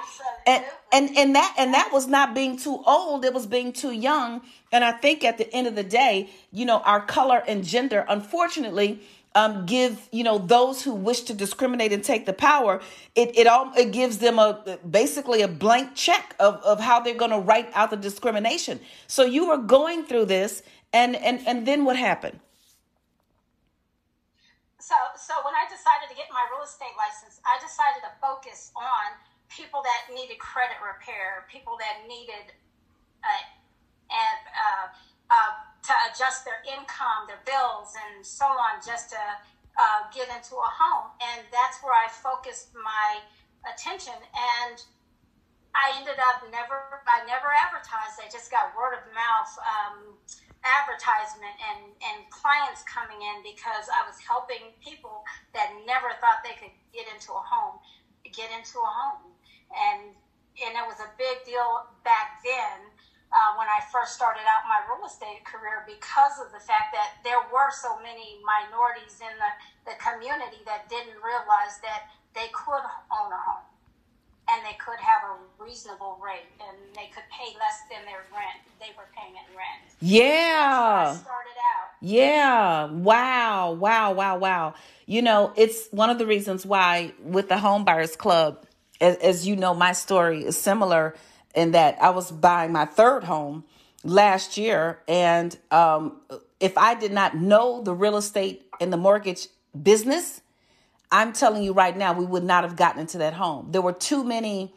[0.47, 3.93] and, and and that and that was not being too old it was being too
[3.93, 4.43] young
[4.73, 8.05] and i think at the end of the day you know our color and gender
[8.09, 9.01] unfortunately
[9.37, 12.81] um, give you know those who wish to discriminate and take the power
[13.15, 17.15] it it all it gives them a basically a blank check of, of how they're
[17.15, 21.65] going to write out the discrimination so you were going through this and and and
[21.65, 22.41] then what happened
[24.91, 28.75] so so when i decided to get my real estate license i decided to focus
[28.75, 29.15] on
[29.47, 32.51] people that needed credit repair people that needed
[33.23, 33.45] uh,
[34.11, 34.87] and uh,
[35.31, 35.53] uh,
[35.87, 39.23] to adjust their income, their bills, and so on, just to
[39.79, 41.15] uh, get into a home.
[41.23, 43.23] And that's where I focused my
[43.65, 44.19] attention.
[44.19, 44.77] And
[45.73, 48.19] I ended up never, I never advertised.
[48.19, 49.97] I just got word of mouth um,
[50.63, 55.25] advertisement and, and clients coming in because I was helping people
[55.57, 57.81] that never thought they could get into a home,
[58.29, 59.33] get into a home.
[59.73, 60.13] And,
[60.61, 62.93] and it was a big deal back then
[63.31, 67.23] uh, when I first started out my real estate career because of the fact that
[67.23, 69.53] there were so many minorities in the,
[69.95, 72.85] the community that didn't realize that they could
[73.15, 73.70] own a home
[74.53, 78.61] and they could have a reasonable rate and they could pay less than their rent
[78.81, 79.95] they were paying in rent.
[80.01, 81.15] Yeah.
[81.15, 81.91] started out.
[82.01, 82.91] Yeah.
[82.91, 83.73] Wow.
[83.73, 84.13] Wow.
[84.13, 84.39] Wow.
[84.39, 84.75] Wow.
[85.07, 88.65] You know, it's one of the reasons why with the Home Buyers Club,
[89.01, 91.15] as, as you know, my story is similar
[91.55, 93.65] in that I was buying my third home
[94.03, 95.01] last year.
[95.07, 96.21] And um,
[96.59, 99.49] if I did not know the real estate and the mortgage
[99.81, 100.41] business,
[101.13, 103.69] I'm telling you right now, we would not have gotten into that home.
[103.73, 104.73] There were too many,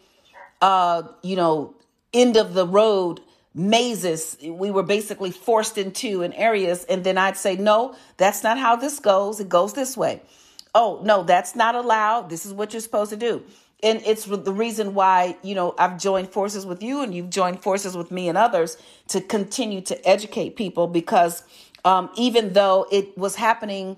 [0.61, 1.75] uh, you know,
[2.13, 3.21] end of the road
[3.55, 6.85] mazes we were basically forced into in areas.
[6.85, 9.39] And then I'd say, no, that's not how this goes.
[9.39, 10.21] It goes this way.
[10.73, 12.29] Oh, no, that's not allowed.
[12.29, 13.43] This is what you're supposed to do
[13.83, 17.61] and it's the reason why you know I've joined forces with you and you've joined
[17.61, 18.77] forces with me and others
[19.09, 21.43] to continue to educate people because
[21.85, 23.97] um, even though it was happening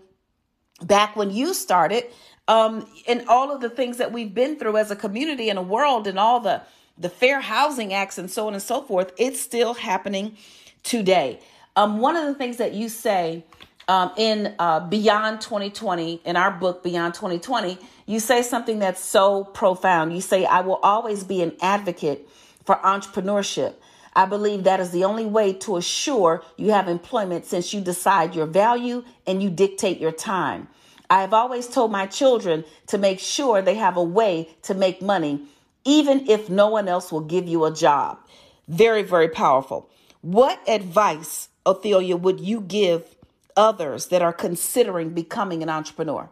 [0.81, 2.05] back when you started
[2.47, 5.63] um, and all of the things that we've been through as a community and a
[5.63, 6.61] world and all the
[6.97, 10.37] the fair housing acts and so on and so forth it's still happening
[10.83, 11.39] today
[11.75, 13.43] um, one of the things that you say
[13.87, 19.43] um, in uh, Beyond 2020, in our book, Beyond 2020, you say something that's so
[19.43, 20.13] profound.
[20.13, 22.27] You say, I will always be an advocate
[22.65, 23.75] for entrepreneurship.
[24.15, 28.33] I believe that is the only way to assure you have employment since you decide
[28.33, 30.69] your value and you dictate your time.
[31.09, 35.01] I have always told my children to make sure they have a way to make
[35.01, 35.43] money,
[35.83, 38.19] even if no one else will give you a job.
[38.67, 39.89] Very, very powerful.
[40.21, 43.15] What advice, Ophelia, would you give
[43.55, 46.29] others that are considering becoming an entrepreneur?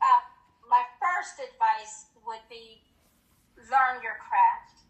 [0.00, 0.22] Uh,
[0.70, 2.82] my first advice would be
[3.56, 4.84] learn your craft.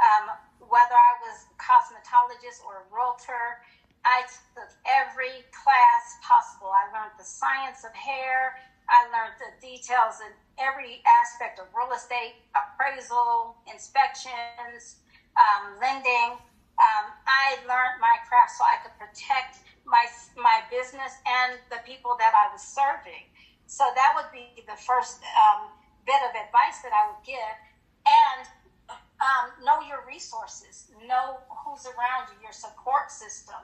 [0.00, 0.30] Um,
[0.74, 3.62] whether I was a cosmetologist or a realtor,
[4.02, 6.74] I took every class possible.
[6.74, 8.58] I learned the science of hair.
[8.90, 14.98] I learned the details in every aspect of real estate, appraisal, inspections,
[15.38, 16.42] um, lending.
[16.82, 20.02] Um, I learned my craft so I could protect my
[20.34, 23.30] my business and the people that I was serving.
[23.70, 25.70] So that would be the first um,
[26.02, 27.56] bit of advice that I would give,
[28.10, 28.42] and
[29.24, 33.58] um, know your resources, know who's around you, your support system.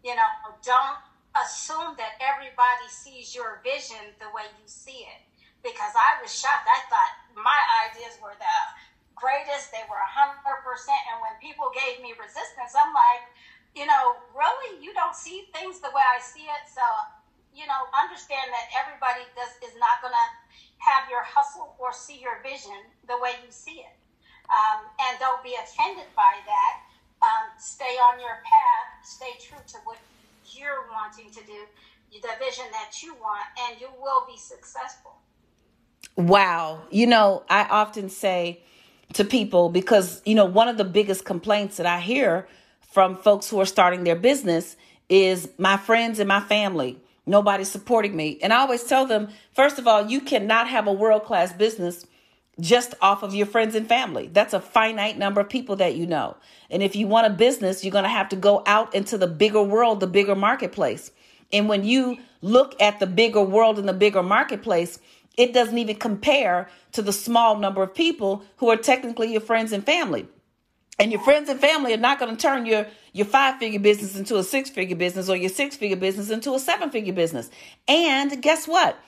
[0.00, 0.30] You know,
[0.64, 0.98] don't
[1.36, 5.20] assume that everybody sees your vision the way you see it.
[5.60, 6.66] Because I was shocked.
[6.66, 8.56] I thought my ideas were the
[9.14, 9.70] greatest.
[9.70, 10.34] They were 100%.
[10.50, 13.22] And when people gave me resistance, I'm like,
[13.78, 16.64] you know, really, you don't see things the way I see it.
[16.66, 16.82] So,
[17.54, 20.28] you know, understand that everybody does is not going to
[20.82, 24.01] have your hustle or see your vision the way you see it.
[24.52, 26.80] Um, and don't be offended by that.
[27.22, 28.88] Um, stay on your path.
[29.02, 29.96] Stay true to what
[30.52, 31.64] you're wanting to do,
[32.12, 35.12] the vision that you want, and you will be successful.
[36.16, 36.82] Wow.
[36.90, 38.60] You know, I often say
[39.14, 42.46] to people because, you know, one of the biggest complaints that I hear
[42.80, 44.76] from folks who are starting their business
[45.08, 46.98] is my friends and my family.
[47.24, 48.38] Nobody's supporting me.
[48.42, 52.04] And I always tell them, first of all, you cannot have a world class business
[52.60, 54.28] just off of your friends and family.
[54.32, 56.36] That's a finite number of people that you know.
[56.70, 59.26] And if you want a business, you're going to have to go out into the
[59.26, 61.10] bigger world, the bigger marketplace.
[61.52, 64.98] And when you look at the bigger world and the bigger marketplace,
[65.36, 69.72] it doesn't even compare to the small number of people who are technically your friends
[69.72, 70.28] and family.
[70.98, 74.14] And your friends and family are not going to turn your, your five figure business
[74.14, 77.50] into a six figure business or your six figure business into a seven figure business.
[77.88, 78.98] And guess what?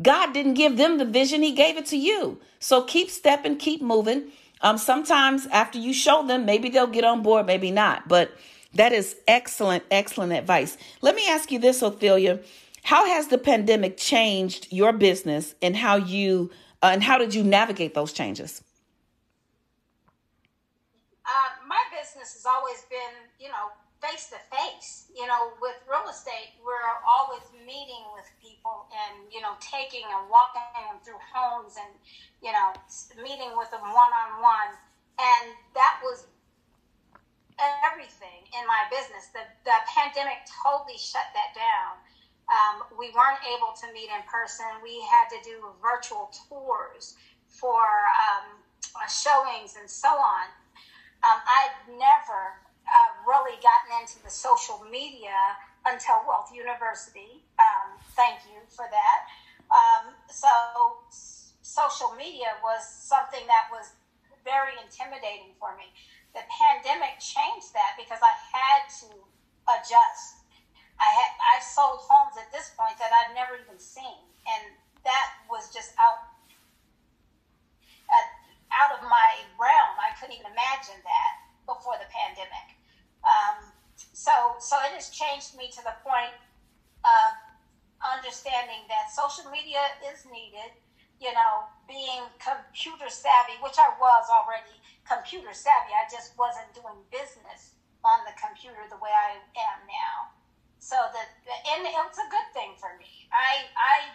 [0.00, 2.40] God didn't give them the vision, He gave it to you.
[2.58, 4.24] So keep stepping, keep moving.
[4.60, 8.08] Um, sometimes after you show them, maybe they'll get on board, maybe not.
[8.08, 8.30] But
[8.74, 10.76] that is excellent, excellent advice.
[11.00, 12.40] Let me ask you this, Ophelia.
[12.84, 16.50] How has the pandemic changed your business and how you
[16.82, 18.62] uh, and how did you navigate those changes?
[21.24, 23.70] Uh, my business has always been, you know,
[24.02, 25.06] face to face.
[25.14, 30.26] You know, with real estate, we're always meeting with people and, you know, taking and
[30.26, 31.94] walking them through homes and,
[32.42, 32.74] you know,
[33.22, 34.74] meeting with them one on one.
[35.22, 36.26] And that was
[37.86, 39.30] everything in my business.
[39.30, 42.02] The, the pandemic totally shut that down.
[42.50, 44.66] Um, we weren't able to meet in person.
[44.82, 47.14] We had to do virtual tours
[47.46, 47.86] for
[48.18, 48.58] um,
[49.06, 50.50] showings and so on.
[51.22, 52.58] Um, I'd never
[52.92, 55.56] uh, really gotten into the social media
[55.88, 57.40] until Wealth University.
[57.56, 59.20] Um, thank you for that.
[59.72, 60.52] Um, so,
[61.64, 63.96] social media was something that was
[64.44, 65.88] very intimidating for me.
[66.36, 69.10] The pandemic changed that because I had to
[69.72, 70.44] adjust.
[71.00, 75.26] I had I've sold homes at this point that I've never even seen, and that
[75.48, 76.28] was just out
[78.12, 78.28] uh,
[78.72, 79.96] out of my realm.
[79.96, 81.32] I couldn't even imagine that
[81.64, 82.81] before the pandemic.
[83.22, 83.72] Um,
[84.12, 86.34] so, so it has changed me to the point
[87.06, 87.28] of
[88.02, 90.74] understanding that social media is needed.
[91.22, 94.74] You know, being computer savvy, which I was already
[95.06, 95.94] computer savvy.
[95.94, 100.34] I just wasn't doing business on the computer the way I am now.
[100.82, 103.30] So that, and it's a good thing for me.
[103.30, 104.10] I I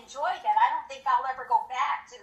[0.00, 0.56] enjoy that.
[0.56, 2.18] I don't think I'll ever go back to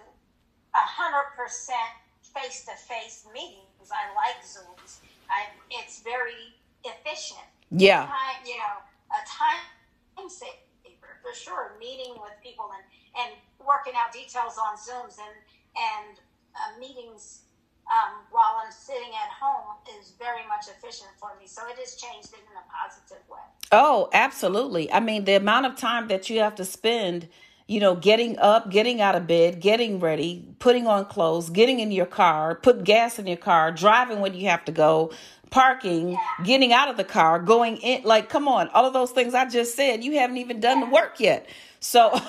[0.74, 1.94] a hundred percent
[2.36, 3.88] face to face meetings.
[3.90, 5.00] I like Zooms.
[5.30, 7.48] I, it's very efficient.
[7.70, 8.06] Yeah.
[8.06, 8.76] Time, you know,
[9.10, 11.72] a time saver for sure.
[11.80, 12.84] Meeting with people and,
[13.24, 15.36] and working out details on Zooms and,
[15.76, 16.20] and
[16.54, 17.42] uh, meetings
[17.88, 21.46] um, while I'm sitting at home is very much efficient for me.
[21.46, 23.46] So it has changed it in a positive way.
[23.72, 24.92] Oh, absolutely.
[24.92, 27.28] I mean, the amount of time that you have to spend–
[27.66, 31.90] you know, getting up, getting out of bed, getting ready, putting on clothes, getting in
[31.90, 35.10] your car, put gas in your car, driving when you have to go,
[35.50, 38.04] parking, getting out of the car, going in.
[38.04, 40.86] Like, come on, all of those things I just said, you haven't even done the
[40.86, 41.48] work yet.
[41.80, 42.12] So,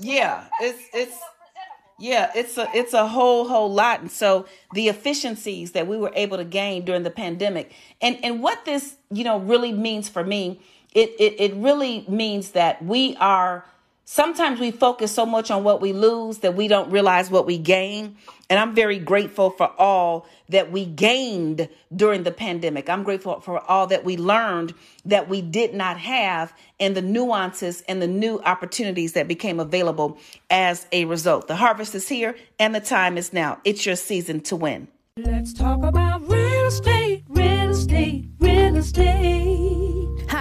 [0.00, 1.18] yeah, it's it's
[1.98, 4.00] yeah, it's a it's a whole whole lot.
[4.00, 8.42] And so the efficiencies that we were able to gain during the pandemic, and and
[8.42, 10.60] what this you know really means for me
[10.94, 13.64] it, it, it really means that we are
[14.04, 17.58] sometimes we focus so much on what we lose that we don't realize what we
[17.58, 18.16] gain.
[18.50, 22.90] And I'm very grateful for all that we gained during the pandemic.
[22.90, 24.74] I'm grateful for all that we learned
[25.06, 30.18] that we did not have and the nuances and the new opportunities that became available
[30.50, 31.48] as a result.
[31.48, 33.60] The harvest is here and the time is now.
[33.64, 34.88] It's your season to win.
[35.16, 39.83] Let's talk about real estate, real estate, real estate.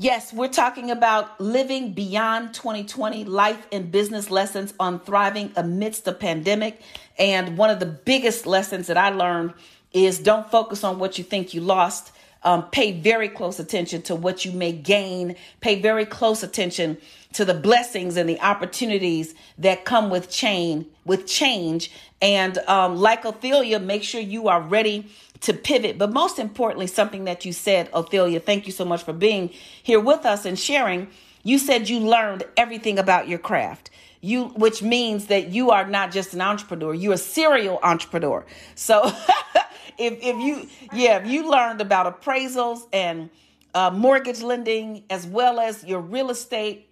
[0.00, 6.12] Yes, we're talking about living beyond 2020, life and business lessons on thriving amidst the
[6.12, 6.80] pandemic.
[7.18, 9.54] And one of the biggest lessons that I learned
[9.92, 12.12] is don't focus on what you think you lost.
[12.42, 15.36] Um, pay very close attention to what you may gain.
[15.60, 16.98] Pay very close attention
[17.32, 20.86] to the blessings and the opportunities that come with change.
[21.04, 25.06] With change, and um, like Ophelia, make sure you are ready
[25.40, 25.98] to pivot.
[25.98, 29.50] But most importantly, something that you said, Ophelia, thank you so much for being
[29.82, 31.08] here with us and sharing.
[31.42, 33.90] You said you learned everything about your craft.
[34.20, 38.44] You, which means that you are not just an entrepreneur, you're a serial entrepreneur.
[38.74, 39.12] So
[39.98, 43.30] if, if you, yeah, if you learned about appraisals and
[43.74, 46.88] uh, mortgage lending, as well as your real estate,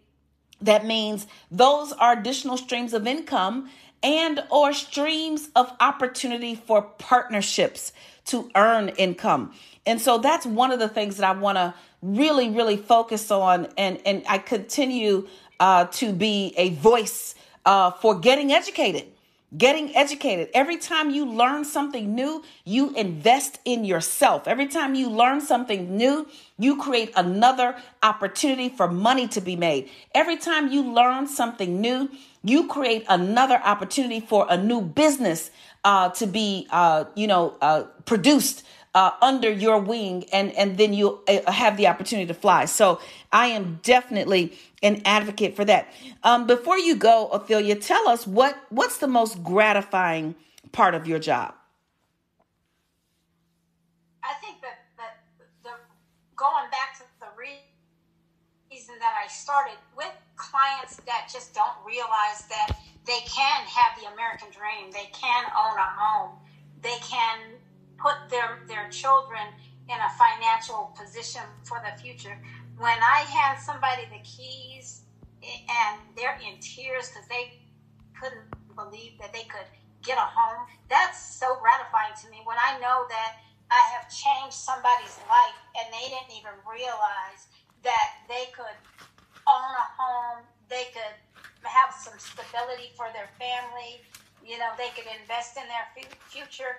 [0.61, 3.69] that means those are additional streams of income
[4.03, 7.93] and or streams of opportunity for partnerships
[8.27, 9.53] to earn income.
[9.87, 13.69] And so that's one of the things that I want to really, really focus on.
[13.77, 15.29] And, and I continue
[15.61, 17.35] uh, to be a voice
[17.65, 19.07] uh, for getting educated.
[19.57, 20.49] Getting educated.
[20.55, 24.49] Every time you learn something new, you invest in yourself.
[24.49, 26.27] Every time you learn something new,
[26.59, 29.89] you create another opportunity for money to be made.
[30.17, 32.11] Every time you learn something new,
[32.43, 35.53] you create another opportunity for a new business
[35.85, 38.65] uh, to be, uh, you know, uh, produced
[38.97, 42.65] uh, under your wing and and then you uh, have the opportunity to fly.
[42.65, 42.99] So
[43.31, 45.93] i am definitely an advocate for that.
[46.23, 50.35] Um, before you go ophelia tell us what what's the most gratifying
[50.73, 51.53] part of your job?
[54.25, 55.21] I think that, that
[56.35, 62.77] going back to the reason that i started with clients that just don't realize that
[63.05, 64.91] they can have the american dream.
[64.91, 66.39] They can own a home.
[66.83, 67.56] They can
[67.99, 69.43] put their, their children
[69.89, 72.37] in a financial position for the future.
[72.79, 75.03] When I hand somebody the keys
[75.43, 77.63] and they're in tears because they
[78.21, 79.69] couldn't believe that they could
[80.03, 83.39] get a home, that's so gratifying to me when I know that
[83.71, 87.51] I have changed somebody's life and they didn't even realize
[87.83, 88.77] that they could
[89.47, 91.15] own a home, they could
[91.63, 94.03] have some stability for their family,
[94.47, 95.87] you know, they could invest in their
[96.31, 96.79] future.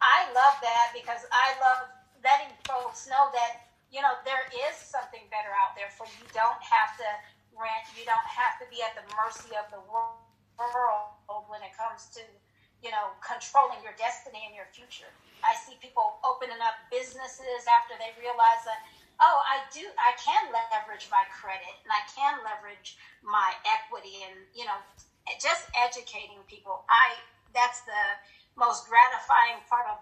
[0.00, 1.88] I love that because I love
[2.24, 6.26] letting folks know that you know there is something better out there for you.
[6.34, 7.08] Don't have to
[7.56, 7.86] rent.
[7.96, 12.22] You don't have to be at the mercy of the world when it comes to
[12.84, 15.08] you know controlling your destiny and your future.
[15.44, 18.80] I see people opening up businesses after they realize that
[19.22, 24.44] oh I do I can leverage my credit and I can leverage my equity and
[24.52, 24.76] you know
[25.40, 26.84] just educating people.
[26.90, 27.16] I
[27.54, 28.02] that's the
[28.56, 29.98] most gratifying part of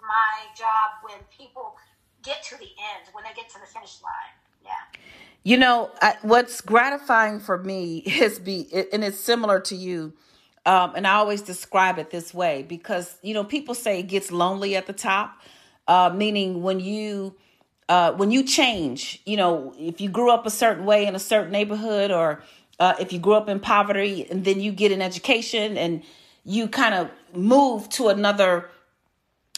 [0.00, 1.76] my job when people
[2.22, 4.34] get to the end, when they get to the finish line.
[4.64, 5.00] Yeah.
[5.44, 10.14] You know, I, what's gratifying for me is be, and it's similar to you.
[10.66, 14.30] Um, and I always describe it this way because you know people say it gets
[14.30, 15.40] lonely at the top,
[15.86, 17.36] uh, meaning when you
[17.88, 21.18] uh, when you change, you know, if you grew up a certain way in a
[21.18, 22.42] certain neighborhood, or
[22.78, 26.02] uh, if you grew up in poverty and then you get an education and
[26.48, 28.70] you kind of move to another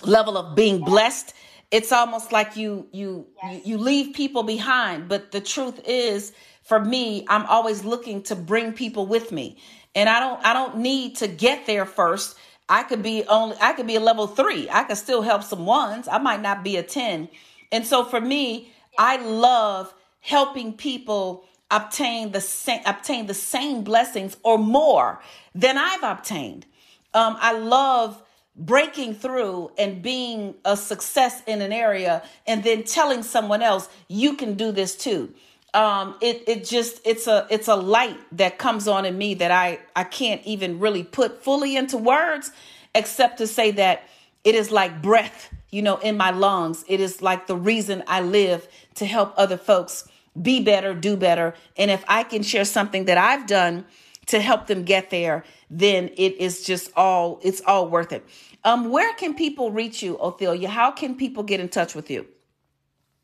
[0.04, 1.34] level of being blessed
[1.70, 3.64] it's almost like you you yes.
[3.64, 5.08] you, leave people behind.
[5.08, 6.32] But the truth is
[6.62, 9.58] for me i'm always looking to bring people with me.
[9.94, 12.36] And i don't i don't need to get there first.
[12.68, 14.68] I could be only i could be a level three.
[14.70, 16.08] I could still help some ones.
[16.08, 17.28] I might not be a 10
[17.72, 24.36] and so for me i love helping people obtain the same obtain the same blessings
[24.42, 25.20] or more
[25.54, 26.66] than i've obtained
[27.14, 28.22] um, I love
[28.56, 34.34] breaking through and being a success in an area and then telling someone else you
[34.34, 35.32] can do this too.
[35.72, 39.52] Um it it just it's a it's a light that comes on in me that
[39.52, 42.50] i i can't even really put fully into words
[42.92, 44.02] except to say that
[44.42, 46.84] it is like breath you know in my lungs.
[46.88, 50.08] It is like the reason i live to help other folks
[50.40, 51.54] be better do better.
[51.76, 53.84] And if i can share something that i've done
[54.30, 58.26] to help them get there then it is just all it's all worth it.
[58.64, 60.68] Um, where can people reach you, Ophelia?
[60.68, 62.26] How can people get in touch with you?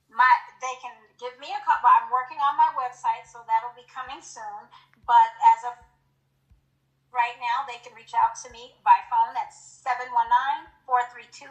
[0.08, 0.30] My
[0.62, 1.74] they can give me a call.
[1.82, 4.70] I'm working on my website, so that'll be coming soon.
[5.06, 5.74] But as of
[7.10, 9.34] right now, they can reach out to me by phone.
[9.34, 9.82] That's
[10.86, 11.50] 719-432-7304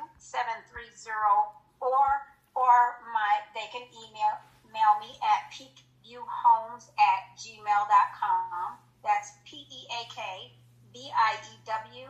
[2.56, 2.76] or
[3.12, 4.40] my they can email
[4.72, 8.85] mail me at peakviewhomes at gmail.com.
[9.06, 10.52] That's P-E-A-K
[10.94, 12.08] B I E W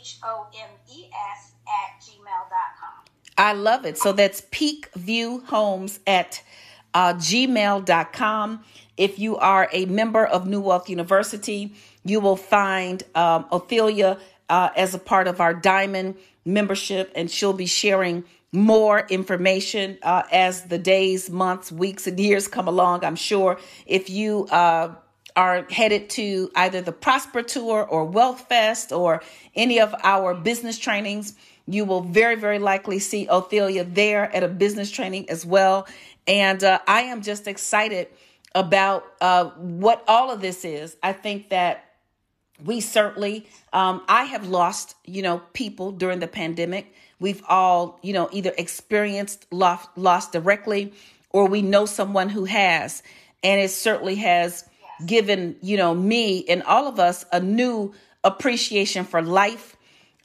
[0.00, 1.06] H O M E
[1.36, 3.04] S at gmail.com.
[3.36, 3.98] I love it.
[3.98, 6.42] So that's peakviewhomes at
[6.92, 8.64] uh, gmail.com.
[8.96, 11.74] If you are a member of New Wealth University,
[12.04, 14.18] you will find um, Ophelia
[14.48, 20.22] uh, as a part of our Diamond membership, and she'll be sharing more information uh,
[20.30, 23.04] as the days, months, weeks, and years come along.
[23.04, 24.94] I'm sure if you uh,
[25.36, 29.22] are headed to either the Prosper Tour or Wealth Fest or
[29.54, 31.34] any of our business trainings,
[31.66, 35.86] you will very, very likely see Ophelia there at a business training as well.
[36.26, 38.08] And uh, I am just excited
[38.54, 40.96] about uh, what all of this is.
[41.02, 41.84] I think that
[42.64, 46.94] we certainly, um, I have lost, you know, people during the pandemic.
[47.18, 50.92] We've all, you know, either experienced loss, loss directly
[51.30, 53.02] or we know someone who has.
[53.42, 54.64] And it certainly has
[55.04, 59.76] given, you know, me and all of us a new appreciation for life,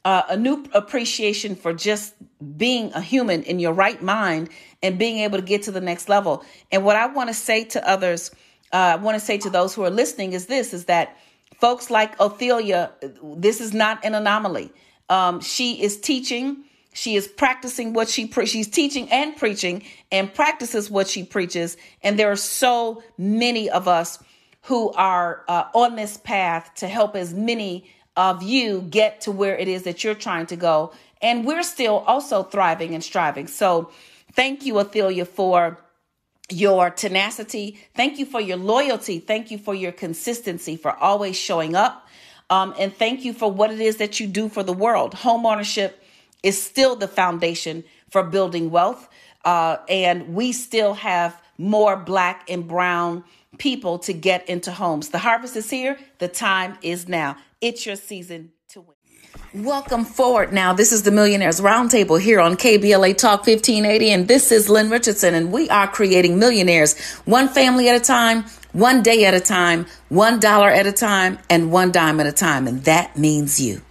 [0.06, 2.14] uh, a new appreciation for just
[2.58, 4.50] being a human in your right mind
[4.82, 6.44] and being able to get to the next level.
[6.72, 8.32] And what I want to say to others,
[8.72, 11.18] uh, I want to say to those who are listening is this, is that
[11.60, 12.92] folks like Ophelia,
[13.24, 14.72] this is not an anomaly.
[15.10, 16.64] Um, she is teaching.
[16.94, 21.78] She is practicing what she pre- she's teaching and preaching and practices what she preaches.
[22.04, 24.20] And there are so many of us
[24.64, 29.58] who are uh, on this path to help as many of you get to where
[29.58, 30.92] it is that you're trying to go.
[31.22, 33.48] And we're still also thriving and striving.
[33.48, 33.92] So
[34.34, 35.80] thank you, Ophelia, for
[36.50, 37.80] your tenacity.
[37.96, 39.20] Thank you for your loyalty.
[39.20, 42.08] Thank you for your consistency, for always showing up.
[42.50, 45.14] Um, and thank you for what it is that you do for the world.
[45.14, 46.04] Home ownership
[46.42, 49.08] is still the foundation for building wealth.
[49.46, 53.24] Uh, and we still have more black and brown
[53.58, 55.10] people to get into homes.
[55.10, 55.98] The harvest is here.
[56.20, 57.38] The time is now.
[57.62, 58.96] It's your season to win.
[59.54, 60.74] Welcome forward now.
[60.74, 64.12] This is the Millionaires Roundtable here on KBLA Talk 1580.
[64.12, 65.34] And this is Lynn Richardson.
[65.34, 69.86] And we are creating millionaires one family at a time, one day at a time,
[70.10, 72.68] one dollar at a time, and one dime at a time.
[72.68, 73.82] And that means you.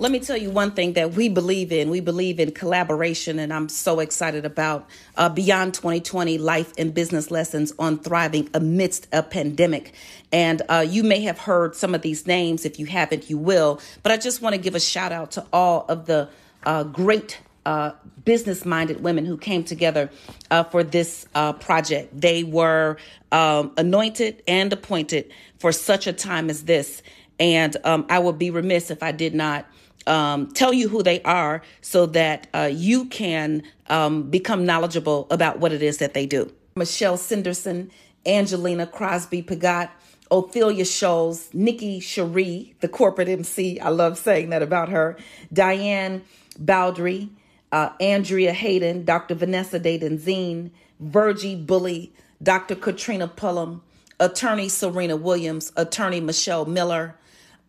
[0.00, 1.90] Let me tell you one thing that we believe in.
[1.90, 7.32] We believe in collaboration, and I'm so excited about uh, Beyond 2020 Life and Business
[7.32, 9.92] Lessons on Thriving Amidst a Pandemic.
[10.30, 12.64] And uh, you may have heard some of these names.
[12.64, 13.80] If you haven't, you will.
[14.04, 16.28] But I just want to give a shout out to all of the
[16.62, 17.90] uh, great uh,
[18.24, 20.10] business minded women who came together
[20.52, 22.20] uh, for this uh, project.
[22.20, 22.98] They were
[23.32, 27.02] um, anointed and appointed for such a time as this.
[27.40, 29.66] And um, I would be remiss if I did not
[30.08, 35.60] um, tell you who they are so that uh, you can um, become knowledgeable about
[35.60, 36.50] what it is that they do.
[36.76, 37.90] Michelle Cinderson,
[38.26, 39.90] Angelina Crosby Pagat,
[40.30, 43.78] Ophelia Scholes, Nikki Cherie, the corporate MC.
[43.80, 45.16] I love saying that about her.
[45.52, 46.22] Diane
[46.58, 47.30] Bowdry,
[47.72, 49.34] uh, Andrea Hayden, Dr.
[49.34, 52.74] Vanessa Dayden Virgie Bully, Dr.
[52.74, 53.80] Katrina Pullum,
[54.20, 57.16] Attorney Serena Williams, Attorney Michelle Miller,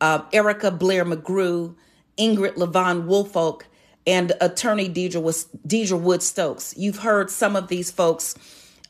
[0.01, 1.75] uh, Erica Blair McGrew,
[2.19, 3.65] Ingrid Levon Woolfolk,
[4.05, 5.21] and attorney Deidre,
[5.67, 6.73] Deidre Wood Stokes.
[6.77, 8.35] You've heard some of these folks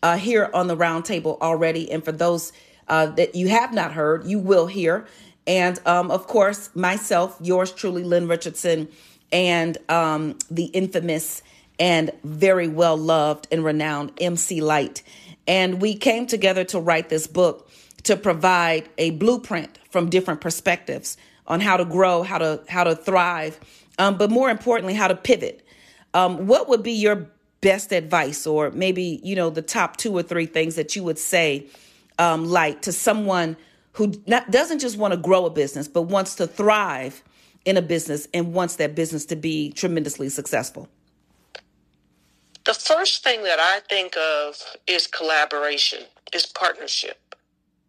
[0.01, 1.91] uh, here on the roundtable already.
[1.91, 2.53] And for those
[2.87, 5.05] uh, that you have not heard, you will hear.
[5.45, 8.87] And um, of course, myself, yours truly, Lynn Richardson,
[9.31, 11.43] and um, the infamous
[11.79, 15.01] and very well loved and renowned MC Lyte.
[15.47, 17.69] And we came together to write this book
[18.03, 21.17] to provide a blueprint from different perspectives
[21.49, 23.59] on how to grow, how to how to thrive,
[23.97, 25.65] um, but more importantly, how to pivot.
[26.13, 27.27] Um, what would be your
[27.61, 31.19] best advice, or maybe you know the top two or three things that you would
[31.19, 31.67] say,
[32.17, 33.57] um, like to someone
[33.93, 37.23] who not, doesn't just want to grow a business, but wants to thrive
[37.65, 40.87] in a business and wants that business to be tremendously successful?
[42.65, 44.55] The first thing that I think of
[44.87, 47.28] is collaboration, is partnership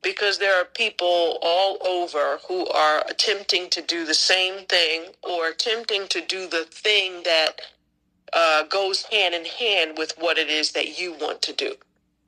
[0.02, 5.48] because there are people all over who are attempting to do the same thing or
[5.48, 7.60] attempting to do the thing that
[8.32, 11.74] uh, goes hand in hand with what it is that you want to do.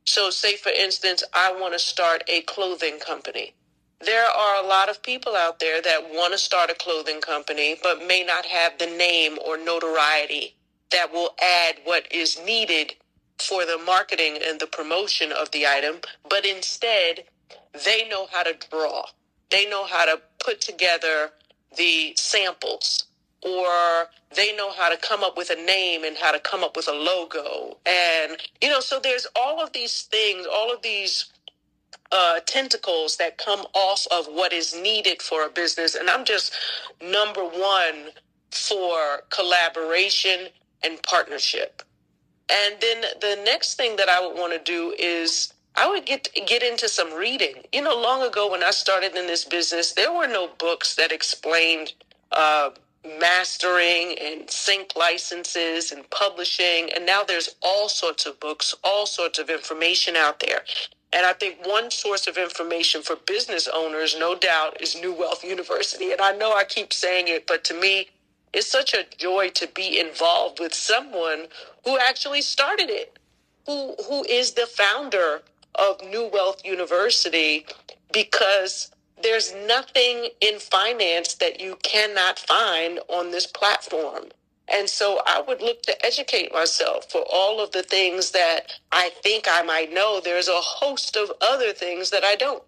[0.05, 3.55] So, say for instance, I want to start a clothing company.
[4.01, 7.77] There are a lot of people out there that want to start a clothing company,
[7.81, 10.57] but may not have the name or notoriety
[10.91, 12.95] that will add what is needed
[13.39, 15.97] for the marketing and the promotion of the item,
[16.29, 17.25] but instead
[17.85, 19.05] they know how to draw.
[19.51, 21.31] They know how to put together
[21.77, 23.05] the samples
[23.43, 26.77] or they know how to come up with a name and how to come up
[26.77, 27.79] with a logo.
[27.87, 31.27] And, you know, so there's all of these things, all of these
[32.13, 35.95] uh, tentacles that come off of what is needed for a business.
[35.95, 36.55] And I'm just
[37.03, 38.11] number one
[38.51, 40.49] for collaboration
[40.85, 41.83] and partnership.
[42.51, 46.29] And then the next thing that I would want to do is I would get
[46.47, 47.65] get into some reading.
[47.73, 51.13] You know, long ago when I started in this business, there were no books that
[51.13, 51.95] explained
[52.33, 52.71] uh,
[53.21, 59.39] mastering and sync licenses and publishing, and now there's all sorts of books, all sorts
[59.39, 60.61] of information out there.
[61.15, 65.45] And I think one source of information for business owners, no doubt, is New Wealth
[65.57, 66.13] University.
[66.13, 68.11] And I know I keep saying it, but to me,
[68.53, 71.47] it's such a joy to be involved with someone
[71.85, 73.19] who actually started it,
[73.67, 75.43] who who is the founder
[75.75, 77.67] of New Wealth University
[78.13, 78.91] because
[79.23, 84.25] there's nothing in finance that you cannot find on this platform.
[84.69, 89.11] And so I would look to educate myself for all of the things that I
[89.23, 90.21] think I might know.
[90.23, 92.63] There's a host of other things that I don't.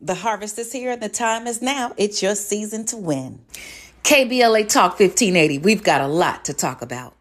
[0.00, 1.92] The harvest is here and the time is now.
[1.96, 3.40] It's your season to win.
[4.02, 5.58] KBLA Talk 1580.
[5.58, 7.13] We've got a lot to talk about.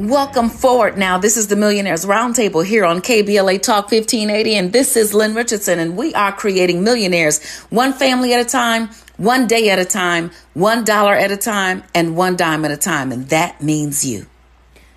[0.00, 1.18] Welcome forward now.
[1.18, 5.78] This is the Millionaires Roundtable here on KBLA Talk 1580, and this is Lynn Richardson,
[5.78, 8.88] and we are creating millionaires one family at a time,
[9.18, 12.78] one day at a time, one dollar at a time, and one dime at a
[12.78, 14.24] time, and that means you.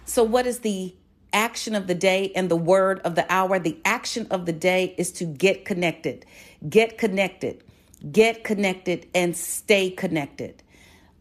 [0.05, 0.95] So, what is the
[1.33, 3.59] action of the day and the word of the hour?
[3.59, 6.25] The action of the day is to get connected.
[6.69, 7.61] Get connected.
[8.09, 10.63] get connected, and stay connected.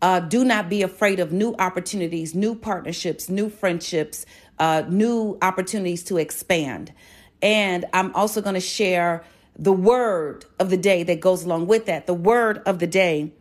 [0.02, 4.26] Uh, do not be afraid of new opportunities, new partnerships, new friendships,
[4.58, 6.92] uh, new opportunities to expand.
[7.40, 9.24] And I'm also going to share
[9.56, 12.06] the word of the day that goes along with that.
[12.06, 13.32] The word of the day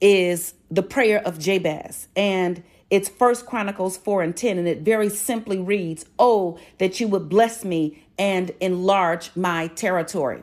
[0.00, 2.08] is the prayer of Jabez.
[2.16, 7.08] And it's First Chronicles 4 and 10, and it very simply reads, Oh, that you
[7.08, 10.42] would bless me and enlarge my territory.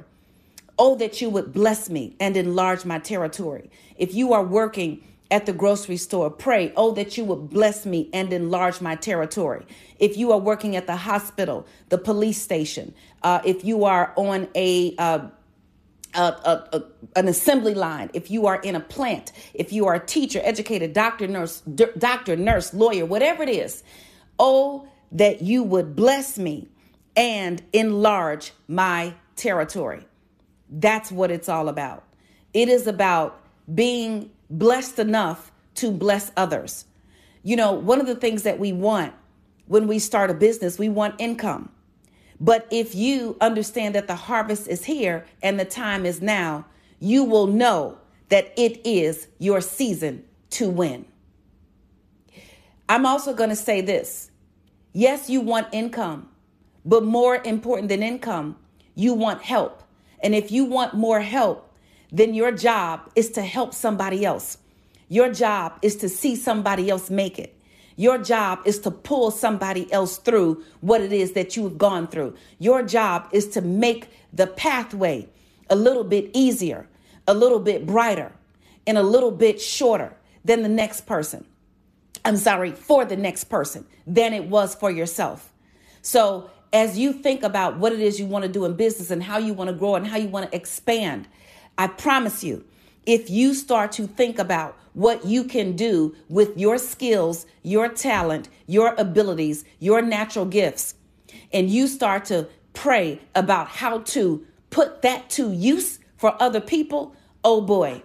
[0.78, 3.70] Oh, that you would bless me and enlarge my territory.
[3.98, 8.10] If you are working at the grocery store, pray, oh, that you would bless me
[8.14, 9.66] and enlarge my territory.
[10.00, 14.48] If you are working at the hospital, the police station, uh, if you are on
[14.56, 15.28] a uh,
[16.16, 16.84] a, a, a,
[17.16, 20.88] an assembly line, if you are in a plant, if you are a teacher, educator,
[20.88, 23.84] doctor, nurse, d- doctor, nurse, lawyer, whatever it is,
[24.40, 26.68] oh, that you would bless me
[27.16, 30.06] and enlarge my territory.
[30.70, 32.04] That's what it's all about.
[32.54, 33.40] It is about
[33.74, 36.86] being blessed enough to bless others.
[37.44, 39.14] You know, one of the things that we want
[39.68, 41.70] when we start a business, we want income.
[42.40, 46.66] But if you understand that the harvest is here and the time is now,
[47.00, 47.98] you will know
[48.30, 51.06] that it is your season to win.
[52.88, 54.32] I'm also going to say this
[54.92, 56.30] yes, you want income,
[56.84, 58.58] but more important than income,
[58.96, 59.84] you want help.
[60.22, 61.69] And if you want more help,
[62.12, 64.58] then your job is to help somebody else.
[65.08, 67.56] Your job is to see somebody else make it.
[67.96, 72.36] Your job is to pull somebody else through what it is that you've gone through.
[72.58, 75.28] Your job is to make the pathway
[75.70, 76.88] a little bit easier,
[77.28, 78.32] a little bit brighter,
[78.88, 81.46] and a little bit shorter than the next person.
[82.24, 85.52] I'm sorry, for the next person than it was for yourself.
[86.02, 89.24] So, as you think about what it is you want to do in business and
[89.24, 91.28] how you want to grow and how you want to expand,
[91.80, 92.66] I promise you,
[93.06, 98.50] if you start to think about what you can do with your skills, your talent,
[98.68, 100.96] your abilities, your natural gifts,
[101.54, 107.16] and you start to pray about how to put that to use for other people,
[107.46, 108.04] oh boy,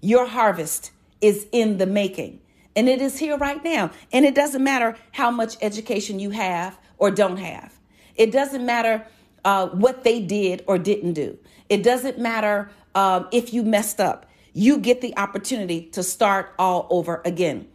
[0.00, 0.90] your harvest
[1.20, 2.40] is in the making.
[2.74, 3.90] And it is here right now.
[4.14, 7.78] And it doesn't matter how much education you have or don't have.
[8.16, 9.06] It doesn't matter
[9.44, 11.38] uh, what they did or didn't do.
[11.68, 14.26] It doesn't matter um, if you messed up.
[14.52, 17.68] You get the opportunity to start all over again.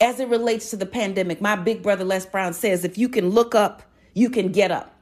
[0.00, 3.30] As it relates to the pandemic, my big brother Les Brown says if you can
[3.30, 3.82] look up,
[4.14, 4.94] you can get up.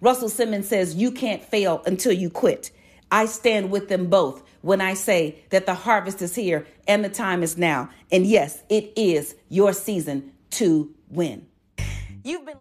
[0.00, 2.70] Russell Simmons says you can't fail until you quit.
[3.10, 7.08] I stand with them both when I say that the harvest is here and the
[7.08, 7.90] time is now.
[8.10, 11.46] And yes, it is your season to win.
[12.24, 12.58] You've been